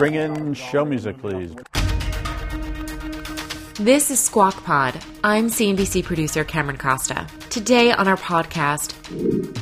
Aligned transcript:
Bring 0.00 0.14
in 0.14 0.54
show 0.54 0.86
music, 0.86 1.18
please. 1.18 1.54
This 3.74 4.10
is 4.10 4.18
Squawk 4.18 4.64
Pod. 4.64 4.98
I'm 5.22 5.48
CNBC 5.48 6.04
producer 6.04 6.42
Cameron 6.42 6.78
Costa. 6.78 7.26
Today 7.50 7.92
on 7.92 8.08
our 8.08 8.16
podcast, 8.16 8.94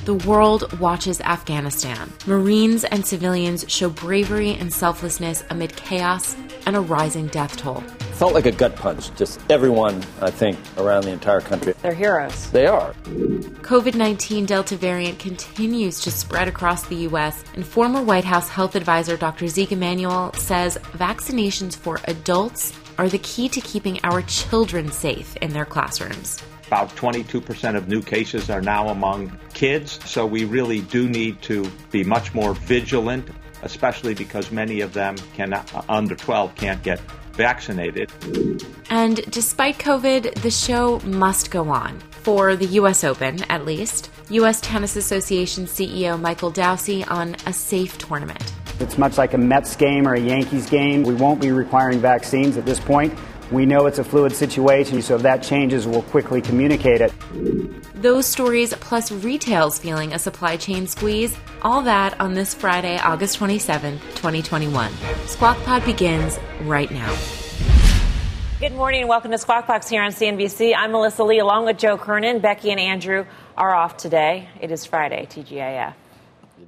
the 0.05 0.15
world 0.29 0.79
watches 0.79 1.21
Afghanistan. 1.23 2.13
Marines 2.29 2.85
and 2.85 3.05
civilians 3.05 3.65
show 3.67 3.91
bravery 3.91 4.53
and 4.53 4.73
selflessness 4.73 5.43
amid 5.51 5.75
chaos 5.75 6.37
and 6.67 6.77
a 6.77 6.81
rising 6.81 7.27
death 7.27 7.57
toll. 7.57 7.83
Felt 8.19 8.35
like 8.35 8.47
a 8.47 8.51
gut 8.51 8.75
punch. 8.75 9.15
Just 9.15 9.41
everyone, 9.49 10.03
I 10.21 10.33
think, 10.33 10.59
around 10.77 11.05
the 11.05 11.13
entire 11.13 11.41
country. 11.41 11.73
They're 11.83 11.95
heroes. 11.95 12.51
They 12.51 12.67
are. 12.67 12.93
COVID 13.05 13.95
19 13.95 14.45
Delta 14.45 14.75
variant 14.77 15.21
continues 15.21 16.01
to 16.01 16.11
spread 16.11 16.49
across 16.49 16.85
the 16.89 16.97
U.S., 16.97 17.45
and 17.55 17.65
former 17.65 18.03
White 18.03 18.25
House 18.25 18.49
health 18.49 18.75
advisor 18.75 19.17
Dr. 19.17 19.47
Zeke 19.47 19.71
Emanuel 19.71 20.33
says 20.33 20.79
vaccinations 20.95 21.77
for 21.77 22.01
adults 22.09 22.73
are 22.99 23.09
the 23.09 23.19
key 23.19 23.49
to 23.51 23.61
keeping 23.61 24.01
our 24.03 24.23
children 24.23 24.91
safe 24.91 25.37
in 25.37 25.53
their 25.53 25.65
classrooms. 25.65 26.43
About 26.67 26.89
22% 26.97 27.77
of 27.77 27.87
new 27.87 28.03
cases 28.03 28.51
are 28.51 28.61
now 28.61 28.89
among 28.89 29.39
kids, 29.55 30.01
so 30.05 30.27
we 30.27 30.45
really 30.45 30.81
do 30.81 31.09
need 31.09 31.41
to 31.43 31.71
be 31.93 32.03
much 32.03 32.35
more 32.35 32.55
vigilant, 32.55 33.29
especially 33.63 34.15
because 34.15 34.51
many 34.51 34.81
of 34.81 34.93
them 34.93 35.15
can 35.35 35.53
uh, 35.53 35.65
under 35.89 36.17
12 36.17 36.57
can't 36.57 36.83
get 36.83 37.01
vaccinated. 37.39 38.13
And 38.91 39.17
despite 39.31 39.79
COVID, 39.79 40.43
the 40.43 40.51
show 40.51 40.99
must 41.01 41.51
go 41.51 41.71
on. 41.71 41.99
For 42.23 42.57
the 42.57 42.67
US 42.81 43.05
Open, 43.05 43.43
at 43.45 43.65
least, 43.65 44.11
US 44.29 44.61
Tennis 44.61 44.97
Association 44.97 45.65
CEO 45.65 46.21
Michael 46.21 46.51
Dowse 46.51 47.05
on 47.09 47.37
a 47.47 47.53
safe 47.53 47.97
tournament. 47.97 48.53
It's 48.81 48.99
much 48.99 49.17
like 49.17 49.33
a 49.33 49.39
Mets 49.39 49.75
game 49.77 50.07
or 50.07 50.15
a 50.15 50.21
Yankees 50.21 50.69
game. 50.69 51.03
We 51.05 51.15
won't 51.15 51.41
be 51.41 51.51
requiring 51.51 52.01
vaccines 52.01 52.57
at 52.59 52.67
this 52.67 52.79
point. 52.79 53.17
We 53.51 53.65
know 53.65 53.87
it's 53.87 53.99
a 53.99 54.05
fluid 54.05 54.33
situation, 54.33 55.01
so 55.01 55.17
if 55.17 55.23
that 55.23 55.43
changes, 55.43 55.87
we'll 55.87 56.03
quickly 56.03 56.43
communicate 56.43 57.01
it. 57.01 57.13
Those 57.95 58.27
stories, 58.27 58.75
plus 58.75 59.11
retail's 59.11 59.79
feeling 59.79 60.13
a 60.13 60.19
supply 60.19 60.59
chain 60.59 60.87
squeeze, 60.87 61.35
all 61.63 61.81
that 61.83 62.21
on 62.21 62.35
this 62.35 62.53
Friday, 62.53 62.99
August 62.99 63.39
27th, 63.39 64.01
2021. 64.17 64.93
Squawk 65.27 65.57
Pod 65.65 65.83
begins 65.87 66.39
right 66.65 66.91
now. 66.91 67.17
Good 68.61 68.73
morning 68.73 69.01
and 69.01 69.09
welcome 69.09 69.31
to 69.31 69.39
Squawk 69.39 69.67
Box 69.67 69.89
here 69.89 70.03
on 70.03 70.11
CNBC. 70.11 70.75
I'm 70.77 70.93
Melissa 70.93 71.25
Lee 71.25 71.39
along 71.39 71.65
with 71.65 71.79
Joe 71.79 71.97
Kernen. 71.97 72.43
Becky 72.43 72.71
and 72.71 72.81
Andrew 72.81 73.25
are 73.57 73.75
off 73.75 73.97
today. 73.97 74.51
It 74.61 74.71
is 74.71 74.85
Friday, 74.85 75.27
TGIF. 75.31 75.95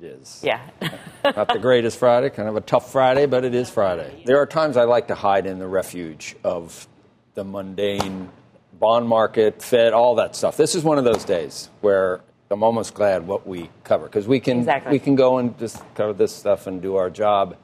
It 0.01 0.07
is. 0.07 0.41
Yeah. 0.43 0.61
Not 1.25 1.49
the 1.49 1.59
greatest 1.59 1.99
Friday, 1.99 2.31
kind 2.31 2.49
of 2.49 2.57
a 2.57 2.63
tough 2.63 2.91
Friday, 2.91 3.27
but 3.27 3.45
it 3.45 3.55
is 3.55 3.69
Friday. 3.69 4.23
There 4.25 4.39
are 4.39 4.47
times 4.47 4.79
I 4.79 4.85
like 4.85 5.09
to 5.09 5.15
hide 5.15 5.47
in 5.47 5.59
the 5.59 5.67
refuge 5.67 6.37
of 6.43 6.89
the 7.35 7.45
mundane 7.45 8.31
bond 8.79 9.07
market, 9.07 9.63
Fed, 9.63 9.93
all 9.93 10.15
that 10.15 10.35
stuff. 10.35 10.57
This 10.57 10.75
is 10.75 10.83
one 10.83 10.97
of 10.97 11.05
those 11.05 11.25
days 11.25 11.69
where 11.83 12.23
I'm 12.51 12.63
almost 12.63 12.95
glad 12.95 13.27
what 13.27 13.47
we 13.47 13.69
cover 13.85 14.07
because 14.07 14.27
we 14.27 14.41
can 14.41 14.61
exactly. 14.61 14.93
we 14.93 14.99
can 14.99 15.17
go 15.17 15.39
and 15.39 15.57
just 15.59 15.83
cover 15.95 16.15
this 16.15 16.35
stuff 16.35 16.67
and 16.67 16.81
do 16.81 16.97
our 16.97 17.11
job. 17.11 17.57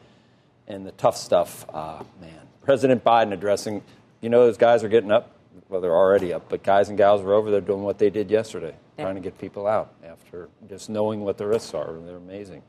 And 0.69 0.85
the 0.85 0.93
tough 0.93 1.17
stuff, 1.17 1.65
uh, 1.73 2.03
man. 2.21 2.41
President 2.63 3.03
Biden 3.05 3.33
addressing, 3.33 3.83
you 4.21 4.29
know, 4.29 4.45
those 4.45 4.57
guys 4.57 4.83
are 4.85 4.89
getting 4.89 5.13
up. 5.13 5.33
Well, 5.69 5.81
they're 5.81 5.97
already 5.97 6.33
up, 6.33 6.49
but 6.49 6.63
guys 6.63 6.89
and 6.89 6.99
gals 6.99 7.23
are 7.23 7.33
over 7.33 7.51
there 7.51 7.61
doing 7.61 7.83
what 7.83 7.99
they 7.99 8.11
did 8.11 8.31
yesterday, 8.31 8.75
yeah. 8.99 9.05
trying 9.05 9.15
to 9.17 9.21
get 9.21 9.39
people 9.39 9.67
out 9.67 9.95
after 10.05 10.49
just 10.69 10.89
knowing 10.89 11.21
what 11.21 11.39
the 11.39 11.47
risks 11.47 11.75
are. 11.75 11.93
They're 12.05 12.17
amazing. 12.17 12.63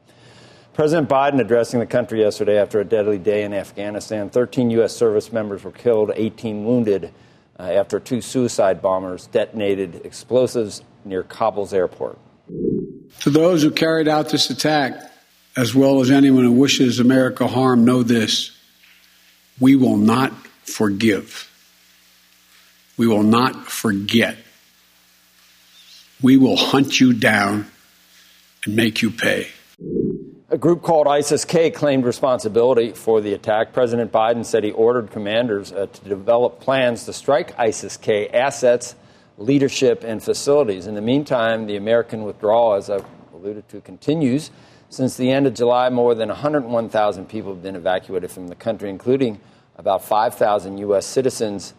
President 0.73 1.09
Biden 1.09 1.39
addressing 1.39 1.79
the 1.79 1.88
country 1.88 2.21
yesterday 2.21 2.59
after 2.59 2.79
a 2.79 2.85
deadly 2.85 3.17
day 3.17 3.43
in 3.43 3.53
Afghanistan. 3.53 4.29
13 4.29 4.69
U.S. 4.71 4.95
service 4.95 5.31
members 5.31 5.63
were 5.63 5.71
killed, 5.71 6.11
18 6.13 6.66
wounded 6.66 7.11
uh, 7.59 7.63
after 7.63 7.99
two 7.99 8.21
suicide 8.21 8.79
bombers 8.81 9.27
detonated 9.27 10.05
explosives 10.05 10.83
near 11.03 11.23
Kabul's 11.23 11.73
airport. 11.73 12.19
To 13.21 13.29
those 13.29 13.63
who 13.63 13.71
carried 13.71 14.07
out 14.07 14.29
this 14.29 14.51
attack, 14.51 15.11
as 15.55 15.73
well 15.73 16.01
as 16.01 16.11
anyone 16.11 16.43
who 16.43 16.51
wishes 16.51 16.99
America 16.99 17.47
harm, 17.47 17.83
know 17.83 18.03
this 18.03 18.51
we 19.59 19.75
will 19.75 19.97
not 19.97 20.31
forgive. 20.63 21.51
We 22.97 23.07
will 23.07 23.23
not 23.23 23.66
forget. 23.66 24.37
We 26.22 26.38
will 26.38 26.57
hunt 26.57 27.00
you 27.00 27.13
down 27.13 27.67
and 28.66 28.75
make 28.75 29.01
you 29.01 29.11
pay. 29.11 29.47
A 30.50 30.57
group 30.57 30.81
called 30.81 31.07
ISIS 31.07 31.45
K 31.45 31.69
claimed 31.69 32.05
responsibility 32.05 32.94
for 32.94 33.22
the 33.22 33.33
attack. 33.33 33.73
President 33.73 34.11
Biden 34.11 34.44
said 34.44 34.63
he 34.63 34.72
ordered 34.72 35.11
commanders 35.11 35.72
uh, 35.72 35.85
to 35.85 36.09
develop 36.09 36.59
plans 36.59 37.03
to 37.03 37.13
strike 37.13 37.57
ISIS 37.59 37.97
K 37.97 38.29
assets, 38.29 38.95
leadership, 39.38 40.03
and 40.03 40.23
facilities. 40.23 40.88
In 40.88 40.95
the 40.95 41.01
meantime, 41.01 41.67
the 41.67 41.75
American 41.75 42.23
withdrawal, 42.23 42.73
as 42.73 42.89
I've 42.89 43.05
alluded 43.34 43.69
to, 43.69 43.81
continues. 43.81 44.49
Since 44.89 45.17
the 45.17 45.29
end 45.29 45.45
of 45.45 45.53
July, 45.53 45.89
more 45.89 46.16
than 46.16 46.29
101,000 46.29 47.28
people 47.28 47.53
have 47.53 47.61
been 47.61 47.75
evacuated 47.75 48.31
from 48.31 48.47
the 48.47 48.55
country, 48.55 48.89
including 48.89 49.39
about 49.75 50.03
5,000 50.03 50.78
U.S. 50.79 51.05
citizens 51.05 51.73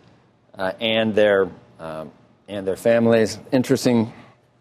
uh, 0.55 0.72
and 0.78 1.15
their 1.15 1.49
um, 1.81 2.12
and 2.49 2.66
their 2.66 2.76
families. 2.76 3.38
Interesting 3.53 4.12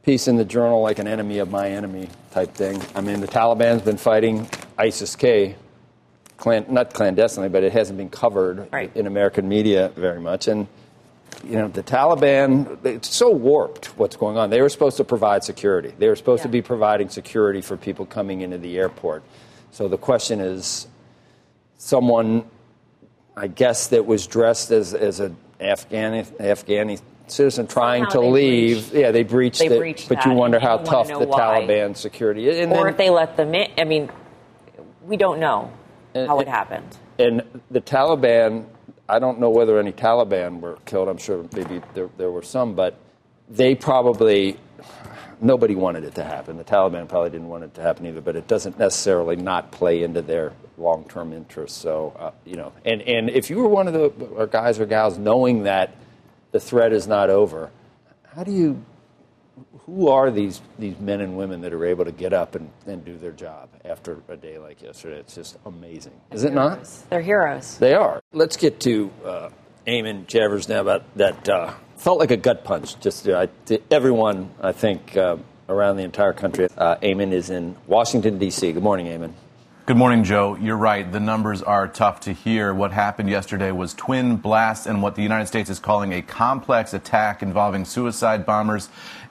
piece 0.08 0.30
in 0.30 0.38
the 0.38 0.46
journal, 0.46 0.82
like 0.82 1.00
an 1.00 1.08
enemy 1.08 1.40
of 1.40 1.52
my 1.52 1.70
enemy 1.70 2.08
type 2.32 2.54
thing. 2.54 2.82
I 2.96 3.02
mean, 3.02 3.20
the 3.20 3.28
Taliban's 3.28 3.82
been 3.82 3.98
fighting 3.98 4.48
ISIS-K, 4.78 5.58
clan, 6.38 6.66
not 6.70 6.94
clandestinely, 6.94 7.50
but 7.50 7.62
it 7.62 7.74
hasn't 7.74 7.98
been 7.98 8.10
covered 8.10 8.72
right. 8.72 8.90
in 8.96 9.06
American 9.06 9.50
media 9.50 9.92
very 9.98 10.22
much. 10.22 10.48
And 10.48 10.66
you 11.44 11.58
know, 11.58 11.68
the 11.68 11.84
Taliban, 11.84 12.86
it's 12.86 13.14
so 13.14 13.30
warped 13.30 13.88
what's 13.98 14.16
going 14.16 14.38
on. 14.38 14.50
They 14.50 14.62
were 14.62 14.70
supposed 14.70 14.96
to 14.96 15.04
provide 15.04 15.44
security. 15.44 15.94
They 16.00 16.08
were 16.08 16.16
supposed 16.16 16.40
yeah. 16.40 16.44
to 16.44 16.52
be 16.52 16.62
providing 16.62 17.10
security 17.10 17.60
for 17.60 17.76
people 17.76 18.06
coming 18.06 18.40
into 18.40 18.58
the 18.58 18.78
airport. 18.78 19.24
So 19.72 19.90
the 19.90 19.98
question 19.98 20.40
is 20.40 20.88
someone, 21.80 22.46
I 23.36 23.48
guess, 23.48 23.88
that 23.88 24.06
was 24.06 24.26
dressed 24.26 24.72
as, 24.72 24.94
as 24.94 25.20
an 25.20 25.36
Afghani, 25.60 26.26
Afghani 26.38 27.02
citizen 27.32 27.68
trying 27.68 28.04
Somehow 28.10 28.22
to 28.22 28.28
leave. 28.28 28.90
Breached, 28.90 28.94
yeah, 28.94 29.12
they 29.12 29.24
breached 29.24 29.60
they 29.60 29.68
it. 29.68 29.80
Breached 29.80 30.10
but 30.10 30.26
you 30.26 30.32
wonder 30.32 30.60
how 30.60 30.80
you 30.80 30.86
tough 30.86 31.08
the 31.08 31.20
why. 31.20 31.40
Taliban 31.40 31.96
security 31.96 32.48
is. 32.48 32.60
And 32.60 32.72
or 32.72 32.84
then, 32.84 32.88
if 32.88 32.98
they 32.98 33.10
let 33.10 33.38
them 33.38 33.54
in. 33.54 33.72
I 33.78 33.84
mean, 33.84 34.10
we 35.04 35.18
don't 35.18 35.40
know 35.40 35.72
and, 36.14 36.28
how 36.28 36.40
it 36.40 36.48
happened. 36.48 36.98
And 37.20 37.44
the 37.72 37.82
Taliban, 37.82 38.66
I 39.10 39.20
don't 39.20 39.40
know 39.40 39.50
whether 39.50 39.80
any 39.80 39.92
Taliban 39.92 40.60
were 40.60 40.78
killed. 40.86 41.08
I'm 41.10 41.18
sure 41.18 41.46
maybe 41.54 41.82
there, 41.94 42.10
there 42.18 42.32
were 42.32 42.44
some, 42.44 42.76
but 42.76 42.98
they 43.50 43.76
probably 43.76 44.60
nobody 45.40 45.76
wanted 45.76 46.04
it 46.04 46.16
to 46.16 46.24
happen. 46.24 46.58
The 46.58 46.64
Taliban 46.64 47.08
probably 47.08 47.30
didn't 47.30 47.48
want 47.48 47.64
it 47.64 47.74
to 47.76 47.82
happen 47.82 48.06
either, 48.06 48.22
but 48.22 48.36
it 48.36 48.48
doesn't 48.48 48.80
necessarily 48.80 49.36
not 49.36 49.72
play 49.72 50.04
into 50.04 50.22
their 50.22 50.54
long-term 50.78 51.34
interests. 51.34 51.78
So, 51.78 52.16
uh, 52.18 52.32
you 52.46 52.56
know, 52.56 52.74
and, 52.86 53.02
and 53.04 53.30
if 53.30 53.50
you 53.50 53.58
were 53.58 53.68
one 53.68 53.88
of 53.88 53.94
the 53.94 54.50
guys 54.52 54.80
or 54.80 54.86
gals 54.86 55.18
knowing 55.18 55.64
that 55.64 55.96
the 56.52 56.60
threat 56.60 56.94
is 56.94 57.08
not 57.08 57.30
over, 57.30 57.72
how 58.36 58.44
do 58.44 58.52
you, 58.52 58.84
who 59.86 60.10
are 60.10 60.30
these, 60.32 60.62
these 60.78 61.00
men 61.00 61.22
and 61.22 61.38
women 61.38 61.62
that 61.62 61.74
are 61.74 61.86
able 61.86 62.06
to 62.06 62.12
get 62.12 62.34
up 62.34 62.56
and, 62.56 62.70
and 62.86 63.04
do 63.04 63.18
their 63.18 63.32
job 63.32 63.70
after 63.84 64.22
a 64.30 64.38
day 64.38 64.58
like 64.58 64.82
yesterday? 64.82 65.18
It's 65.20 65.36
just 65.36 65.58
amazing. 65.66 66.14
Is 66.32 66.44
They're 66.44 66.52
it 66.52 66.56
not? 66.56 66.88
They're 67.10 67.22
heroes. 67.22 67.78
They 67.78 67.94
are. 67.94 68.22
Let's 68.32 68.58
get 68.58 68.80
to 68.82 69.12
uh, 69.26 69.50
Eamon 69.88 70.26
Javers 70.28 70.70
now 70.70 70.82
about 70.82 71.04
that. 71.16 71.50
Uh, 71.50 71.74
felt 71.96 72.20
like 72.20 72.32
a 72.32 72.38
gut 72.38 72.64
punch. 72.64 73.00
Just 73.00 73.28
uh, 73.28 73.48
to 73.66 73.82
everyone, 73.92 74.52
I 74.62 74.72
think, 74.72 75.18
uh, 75.18 75.38
around 75.70 75.98
the 75.98 76.04
entire 76.04 76.34
country. 76.34 76.68
Uh, 76.78 76.96
Eamon 76.98 77.32
is 77.32 77.50
in 77.50 77.76
Washington, 77.88 78.38
D.C. 78.38 78.72
Good 78.72 78.84
morning, 78.84 79.08
Eamon. 79.08 79.34
Good 79.88 79.96
morning, 79.96 80.26
Joe. 80.26 80.58
You're 80.60 80.76
right. 80.76 81.10
The 81.10 81.22
numbers 81.22 81.64
are 81.64 81.88
tough 81.88 82.20
to 82.22 82.34
hear. 82.34 82.74
What 82.74 82.92
happened 82.92 83.30
yesterday 83.30 83.72
was 83.72 83.94
twin 83.94 84.36
blasts 84.36 84.86
and 84.86 85.02
what 85.02 85.16
the 85.16 85.22
United 85.22 85.46
States 85.46 85.70
is 85.70 85.80
calling 85.80 86.12
a 86.12 86.22
complex 86.22 86.94
attack 86.94 87.42
involving 87.42 87.86
suicide 87.86 88.46
bombers 88.46 88.90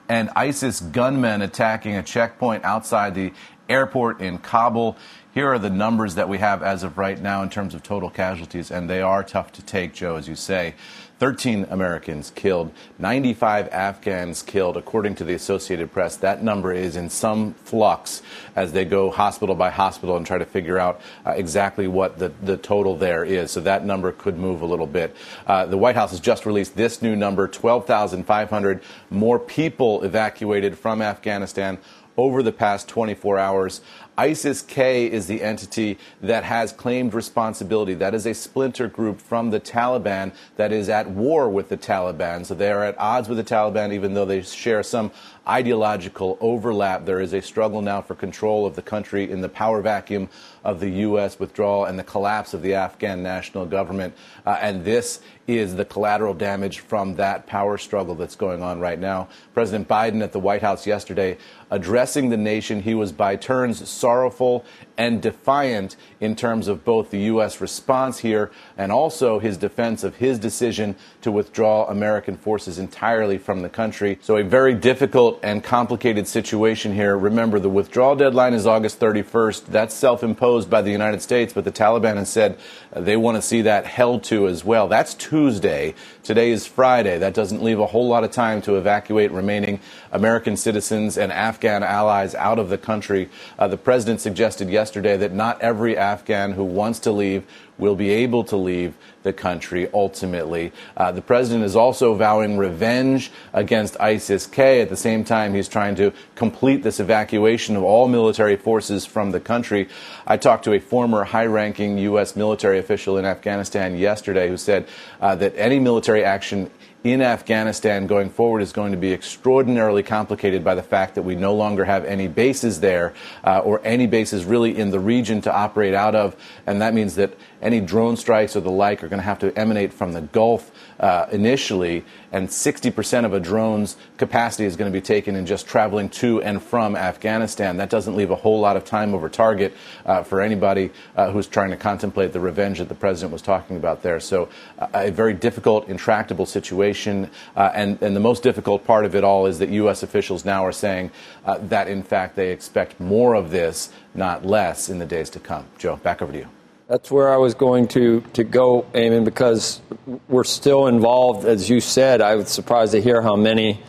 and 0.09 0.31
ISIS 0.35 0.81
gunmen 0.81 1.43
attacking 1.43 1.95
a 1.95 2.01
checkpoint 2.01 2.65
outside 2.65 3.13
the 3.13 3.33
airport 3.69 4.19
in 4.19 4.39
Kabul. 4.39 4.97
Here 5.31 5.47
are 5.47 5.59
the 5.59 5.69
numbers 5.69 6.15
that 6.15 6.27
we 6.27 6.39
have 6.39 6.63
as 6.63 6.81
of 6.81 6.97
right 6.97 7.21
now 7.21 7.43
in 7.43 7.51
terms 7.51 7.75
of 7.75 7.83
total 7.83 8.09
casualties, 8.09 8.71
and 8.71 8.89
they 8.89 9.03
are 9.03 9.23
tough 9.23 9.51
to 9.51 9.61
take, 9.61 9.93
Joe, 9.93 10.15
as 10.15 10.27
you 10.27 10.33
say. 10.33 10.73
13 11.19 11.65
Americans 11.69 12.31
killed, 12.35 12.71
95 12.99 13.69
Afghans 13.69 14.43
killed, 14.43 14.77
according 14.77 15.15
to 15.15 15.23
the 15.23 15.33
Associated 15.33 15.91
Press. 15.91 16.15
That 16.17 16.43
number 16.43 16.71
is 16.71 16.95
in 16.95 17.09
some 17.09 17.53
flux 17.53 18.21
as 18.55 18.71
they 18.71 18.85
go 18.85 19.09
hospital 19.09 19.55
by 19.55 19.71
hospital 19.71 20.15
and 20.15 20.25
try 20.25 20.37
to 20.37 20.45
figure 20.45 20.77
out 20.77 21.01
uh, 21.25 21.31
exactly 21.31 21.87
what 21.87 22.19
the, 22.19 22.29
the 22.43 22.57
total 22.57 22.95
there 22.95 23.23
is. 23.23 23.49
So 23.49 23.61
that 23.61 23.83
number 23.83 24.11
could 24.11 24.37
move 24.37 24.61
a 24.61 24.65
little 24.65 24.85
bit. 24.85 25.15
Uh, 25.47 25.65
the 25.65 25.77
White 25.77 25.95
House 25.95 26.11
has 26.11 26.19
just 26.19 26.45
released 26.45 26.75
this 26.75 27.01
new 27.01 27.15
number 27.15 27.47
12,500 27.47 28.81
more 29.09 29.39
people 29.39 30.03
evacuated 30.03 30.77
from 30.77 31.01
Afghanistan 31.01 31.79
over 32.17 32.41
the 32.41 32.51
past 32.51 32.87
24 32.87 33.37
hours. 33.37 33.81
ISIS 34.17 34.63
K 34.63 35.05
is 35.05 35.27
the 35.27 35.43
entity 35.43 35.99
that 36.21 36.43
has 36.43 36.71
claimed 36.71 37.13
responsibility. 37.13 37.93
That 37.93 38.15
is 38.15 38.25
a 38.25 38.33
splinter 38.33 38.87
group 38.87 39.21
from 39.21 39.51
the 39.51 39.59
Taliban 39.59 40.33
that 40.55 40.71
is 40.71 40.89
at 40.89 41.07
war 41.07 41.47
with 41.49 41.69
the 41.69 41.77
Taliban. 41.77 42.43
So 42.43 42.55
they 42.55 42.71
are 42.71 42.83
at 42.83 42.97
odds 42.97 43.29
with 43.29 43.37
the 43.37 43.43
Taliban, 43.43 43.93
even 43.93 44.15
though 44.15 44.25
they 44.25 44.41
share 44.41 44.81
some 44.81 45.11
ideological 45.47 46.37
overlap. 46.41 47.05
There 47.05 47.21
is 47.21 47.33
a 47.33 47.41
struggle 47.41 47.81
now 47.81 48.01
for 48.01 48.15
control 48.15 48.65
of 48.65 48.75
the 48.75 48.81
country 48.81 49.29
in 49.29 49.41
the 49.41 49.49
power 49.49 49.81
vacuum 49.81 50.29
of 50.63 50.79
the 50.79 50.89
U.S. 50.89 51.39
withdrawal 51.39 51.85
and 51.85 51.97
the 51.97 52.03
collapse 52.03 52.53
of 52.53 52.61
the 52.61 52.73
Afghan 52.73 53.23
national 53.23 53.65
government. 53.65 54.13
Uh, 54.45 54.57
and 54.59 54.83
this 54.83 55.21
is 55.47 55.75
the 55.75 55.85
collateral 55.85 56.33
damage 56.33 56.79
from 56.79 57.15
that 57.15 57.47
power 57.47 57.77
struggle 57.77 58.15
that's 58.15 58.35
going 58.35 58.61
on 58.61 58.81
right 58.81 58.99
now. 58.99 59.29
President 59.53 59.87
Biden 59.87 60.21
at 60.21 60.33
the 60.33 60.39
White 60.39 60.61
House 60.61 60.85
yesterday 60.85 61.37
addressing 61.71 62.29
the 62.29 62.37
nation, 62.37 62.81
he 62.81 62.93
was 62.93 63.11
by 63.11 63.35
turns 63.35 63.87
sorrowful 64.07 64.63
and 64.97 65.21
defiant 65.21 65.95
in 66.19 66.35
terms 66.35 66.67
of 66.67 66.83
both 66.83 67.11
the 67.11 67.19
U.S. 67.19 67.61
response 67.61 68.19
here 68.19 68.51
and 68.77 68.91
also 68.91 69.39
his 69.39 69.57
defense 69.57 70.03
of 70.03 70.15
his 70.15 70.39
decision 70.39 70.95
to 71.21 71.31
withdraw 71.31 71.85
American 71.87 72.35
forces 72.35 72.79
entirely 72.79 73.37
from 73.37 73.61
the 73.61 73.69
country. 73.69 74.17
So, 74.21 74.37
a 74.37 74.43
very 74.43 74.73
difficult 74.73 75.39
and 75.43 75.63
complicated 75.63 76.27
situation 76.27 76.93
here. 76.93 77.17
Remember, 77.17 77.59
the 77.59 77.69
withdrawal 77.69 78.15
deadline 78.15 78.53
is 78.53 78.65
August 78.65 78.99
31st. 78.99 79.67
That's 79.67 79.93
self 79.93 80.23
imposed 80.23 80.69
by 80.69 80.81
the 80.81 80.91
United 80.91 81.21
States, 81.21 81.53
but 81.53 81.63
the 81.63 81.71
Taliban 81.71 82.15
has 82.15 82.29
said 82.29 82.57
they 82.95 83.17
want 83.17 83.35
to 83.35 83.41
see 83.41 83.61
that 83.61 83.85
held 83.85 84.23
to 84.25 84.47
as 84.47 84.65
well. 84.65 84.87
That's 84.87 85.13
Tuesday. 85.13 85.93
Today 86.23 86.51
is 86.51 86.65
Friday. 86.65 87.19
That 87.19 87.33
doesn't 87.33 87.63
leave 87.63 87.79
a 87.79 87.85
whole 87.85 88.07
lot 88.07 88.23
of 88.23 88.31
time 88.31 88.61
to 88.63 88.75
evacuate 88.75 89.31
remaining 89.31 89.79
American 90.11 90.57
citizens 90.57 91.17
and 91.17 91.31
Afghan 91.31 91.83
allies 91.83 92.33
out 92.35 92.59
of 92.59 92.69
the 92.69 92.77
country. 92.77 93.29
Uh, 93.59 93.67
the 93.67 93.77
president 93.77 94.21
suggested 94.21 94.69
yesterday 94.69 94.86
yesterday 94.87 95.17
that 95.17 95.33
not 95.33 95.61
every 95.61 95.97
Afghan 95.97 96.53
who 96.53 96.63
wants 96.63 96.99
to 96.99 97.11
leave 97.11 97.43
will 97.77 97.95
be 97.95 98.09
able 98.09 98.45
to 98.45 98.55
leave 98.55 98.95
the 99.23 99.33
country 99.33 99.89
ultimately. 99.93 100.71
Uh, 100.95 101.11
the 101.11 101.21
president 101.21 101.65
is 101.65 101.75
also 101.75 102.13
vowing 102.13 102.57
revenge 102.57 103.29
against 103.51 103.99
ISIS 103.99 104.47
K. 104.47 104.79
At 104.79 104.87
the 104.87 104.95
same 104.95 105.25
time, 105.25 105.53
he's 105.53 105.67
trying 105.67 105.95
to 105.95 106.13
complete 106.35 106.83
this 106.83 107.01
evacuation 107.01 107.75
of 107.75 107.83
all 107.83 108.07
military 108.07 108.55
forces 108.55 109.05
from 109.05 109.31
the 109.31 109.41
country. 109.41 109.89
I 110.25 110.37
talked 110.37 110.63
to 110.63 110.71
a 110.71 110.79
former 110.79 111.25
high 111.25 111.47
ranking 111.47 111.97
U.S. 111.97 112.37
military 112.37 112.79
official 112.79 113.17
in 113.17 113.25
Afghanistan 113.25 113.97
yesterday 113.97 114.47
who 114.47 114.55
said 114.55 114.87
uh, 115.19 115.35
that 115.35 115.53
any 115.57 115.79
military 115.79 116.23
action 116.23 116.71
in 117.07 117.21
Afghanistan 117.21 118.07
going 118.07 118.29
forward 118.29 118.61
is 118.61 118.71
going 118.71 118.91
to 118.91 118.97
be 118.97 119.13
extraordinarily 119.13 120.03
complicated 120.03 120.63
by 120.63 120.75
the 120.75 120.83
fact 120.83 121.15
that 121.15 121.21
we 121.21 121.35
no 121.35 121.55
longer 121.55 121.85
have 121.85 122.05
any 122.05 122.27
bases 122.27 122.79
there 122.79 123.13
uh, 123.43 123.59
or 123.59 123.81
any 123.83 124.07
bases 124.07 124.45
really 124.45 124.77
in 124.77 124.91
the 124.91 124.99
region 124.99 125.41
to 125.41 125.53
operate 125.53 125.93
out 125.93 126.15
of. 126.15 126.35
And 126.65 126.81
that 126.81 126.93
means 126.93 127.15
that 127.15 127.33
any 127.61 127.79
drone 127.79 128.17
strikes 128.17 128.55
or 128.55 128.61
the 128.61 128.71
like 128.71 129.03
are 129.03 129.07
going 129.07 129.19
to 129.19 129.23
have 129.23 129.39
to 129.39 129.57
emanate 129.57 129.93
from 129.93 130.13
the 130.13 130.21
Gulf 130.21 130.71
uh, 130.99 131.27
initially, 131.31 132.03
and 132.31 132.47
60% 132.47 133.25
of 133.25 133.33
a 133.33 133.39
drone's 133.39 133.97
capacity 134.17 134.65
is 134.65 134.75
going 134.75 134.91
to 134.91 134.95
be 134.95 135.01
taken 135.01 135.35
in 135.35 135.45
just 135.45 135.67
traveling 135.67 136.09
to 136.09 136.41
and 136.41 136.61
from 136.61 136.95
Afghanistan. 136.95 137.77
That 137.77 137.89
doesn't 137.89 138.15
leave 138.15 138.31
a 138.31 138.35
whole 138.35 138.59
lot 138.59 138.77
of 138.77 138.85
time 138.85 139.13
over 139.13 139.29
target 139.29 139.73
uh, 140.05 140.23
for 140.23 140.41
anybody 140.41 140.91
uh, 141.15 141.31
who's 141.31 141.47
trying 141.47 141.71
to 141.71 141.77
contemplate 141.77 142.33
the 142.33 142.39
revenge 142.39 142.79
that 142.79 142.89
the 142.89 142.95
president 142.95 143.31
was 143.31 143.41
talking 143.41 143.77
about 143.77 144.01
there. 144.01 144.19
So, 144.19 144.49
uh, 144.79 144.87
a 144.93 145.11
very 145.11 145.33
difficult, 145.33 145.87
intractable 145.87 146.45
situation. 146.45 147.29
Uh, 147.55 147.71
and, 147.73 148.01
and 148.01 148.15
the 148.15 148.19
most 148.19 148.43
difficult 148.43 148.85
part 148.85 149.05
of 149.05 149.15
it 149.15 149.23
all 149.23 149.45
is 149.45 149.59
that 149.59 149.69
U.S. 149.69 150.03
officials 150.03 150.45
now 150.45 150.65
are 150.65 150.71
saying 150.71 151.11
uh, 151.45 151.57
that, 151.59 151.87
in 151.87 152.03
fact, 152.03 152.35
they 152.35 152.51
expect 152.51 152.99
more 152.99 153.33
of 153.35 153.51
this, 153.51 153.89
not 154.13 154.45
less, 154.45 154.89
in 154.89 154.99
the 154.99 155.05
days 155.05 155.29
to 155.31 155.39
come. 155.39 155.65
Joe, 155.77 155.97
back 155.97 156.21
over 156.21 156.31
to 156.31 156.39
you. 156.39 156.56
That's 156.87 157.11
where 157.11 157.27
I 157.27 157.35
was 157.35 157.53
going 157.53 157.89
to, 157.89 158.21
to 158.31 158.45
go, 158.45 158.83
Eamon, 158.93 159.25
because 159.25 159.81
we're 160.29 160.45
still 160.45 160.87
involved. 160.87 161.45
As 161.45 161.69
you 161.69 161.81
said, 161.81 162.21
I 162.21 162.35
was 162.35 162.47
surprised 162.47 162.93
to 162.93 163.01
hear 163.01 163.21
how 163.21 163.35
many 163.35 163.81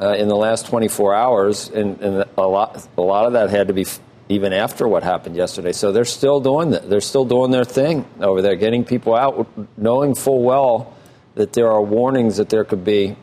uh, 0.00 0.12
in 0.12 0.28
the 0.28 0.36
last 0.36 0.66
24 0.66 1.16
hours, 1.16 1.68
and, 1.68 2.00
and, 2.00 2.24
a, 2.36 2.46
lot, 2.46 2.86
a 2.96 3.00
lot 3.00 3.26
of 3.26 3.32
that 3.32 3.50
had 3.50 3.66
to 3.66 3.74
be 3.74 3.82
f- 3.82 3.98
even 4.28 4.52
after 4.52 4.86
what 4.86 5.02
happened 5.02 5.34
yesterday. 5.34 5.72
So 5.72 5.90
they're 5.90 6.04
still 6.04 6.38
doing 6.38 6.70
that. 6.70 6.88
They're 6.88 7.00
still 7.00 7.24
doing 7.24 7.50
their 7.50 7.64
thing 7.64 8.06
over 8.20 8.40
there, 8.40 8.54
getting 8.54 8.84
people 8.84 9.16
out, 9.16 9.48
knowing 9.76 10.14
full 10.14 10.44
well 10.44 10.96
that 11.34 11.54
there 11.54 11.72
are 11.72 11.82
warnings 11.82 12.36
that 12.36 12.50
there 12.50 12.62
could 12.62 12.84
be 12.84 13.16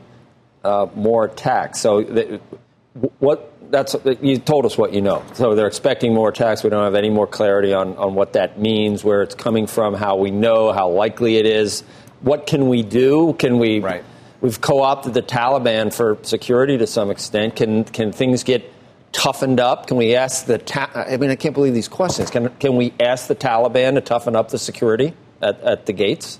uh, 0.66 0.88
more 0.94 1.24
attacks. 1.24 1.80
So, 1.80 2.42
what 3.20 3.54
that's 3.70 3.96
you 4.22 4.38
told 4.38 4.66
us 4.66 4.78
what 4.78 4.94
you 4.94 5.02
know. 5.02 5.24
So 5.34 5.56
they're 5.56 5.68
expecting 5.68 6.14
more 6.14 6.30
attacks. 6.30 6.64
We 6.64 6.70
don't 6.70 6.84
have 6.84 6.96
any 6.96 7.10
more 7.10 7.28
clarity 7.28 7.74
on, 7.74 7.96
on 7.98 8.16
what 8.16 8.34
that 8.34 8.60
means, 8.60 9.04
where 9.04 9.22
it's 9.22 9.36
coming 9.36 9.68
from, 9.68 9.94
how 9.94 10.18
we 10.18 10.32
know, 10.32 10.72
how 10.72 10.90
likely 10.90 11.38
it 11.38 11.46
is. 11.46 11.82
What 12.22 12.48
can 12.48 12.70
we 12.70 12.84
do? 12.84 13.34
Can 13.34 13.60
we? 13.60 13.80
Right. 13.80 14.04
We've 14.42 14.60
co-opted 14.60 15.14
the 15.14 15.22
Taliban 15.22 15.94
for 15.94 16.18
security 16.22 16.78
to 16.78 16.88
some 16.88 17.10
extent. 17.12 17.56
Can 17.56 17.84
can 17.84 18.12
things 18.12 18.44
get 18.44 18.72
toughened 19.12 19.60
up? 19.60 19.88
Can 19.88 19.98
we 19.98 20.16
ask 20.16 20.46
the? 20.46 20.58
Ta- 20.58 20.92
I 20.94 21.18
mean, 21.18 21.30
I 21.30 21.36
can't 21.36 21.54
believe 21.54 21.74
these 21.74 21.88
questions. 21.88 22.30
Can 22.30 22.50
can 22.60 22.76
we 22.76 22.94
ask 23.00 23.28
the 23.28 23.36
Taliban 23.36 23.96
to 23.96 24.02
toughen 24.02 24.36
up 24.36 24.50
the 24.50 24.60
security 24.60 25.14
at, 25.42 25.60
at 25.62 25.86
the 25.86 25.94
gates? 25.94 26.40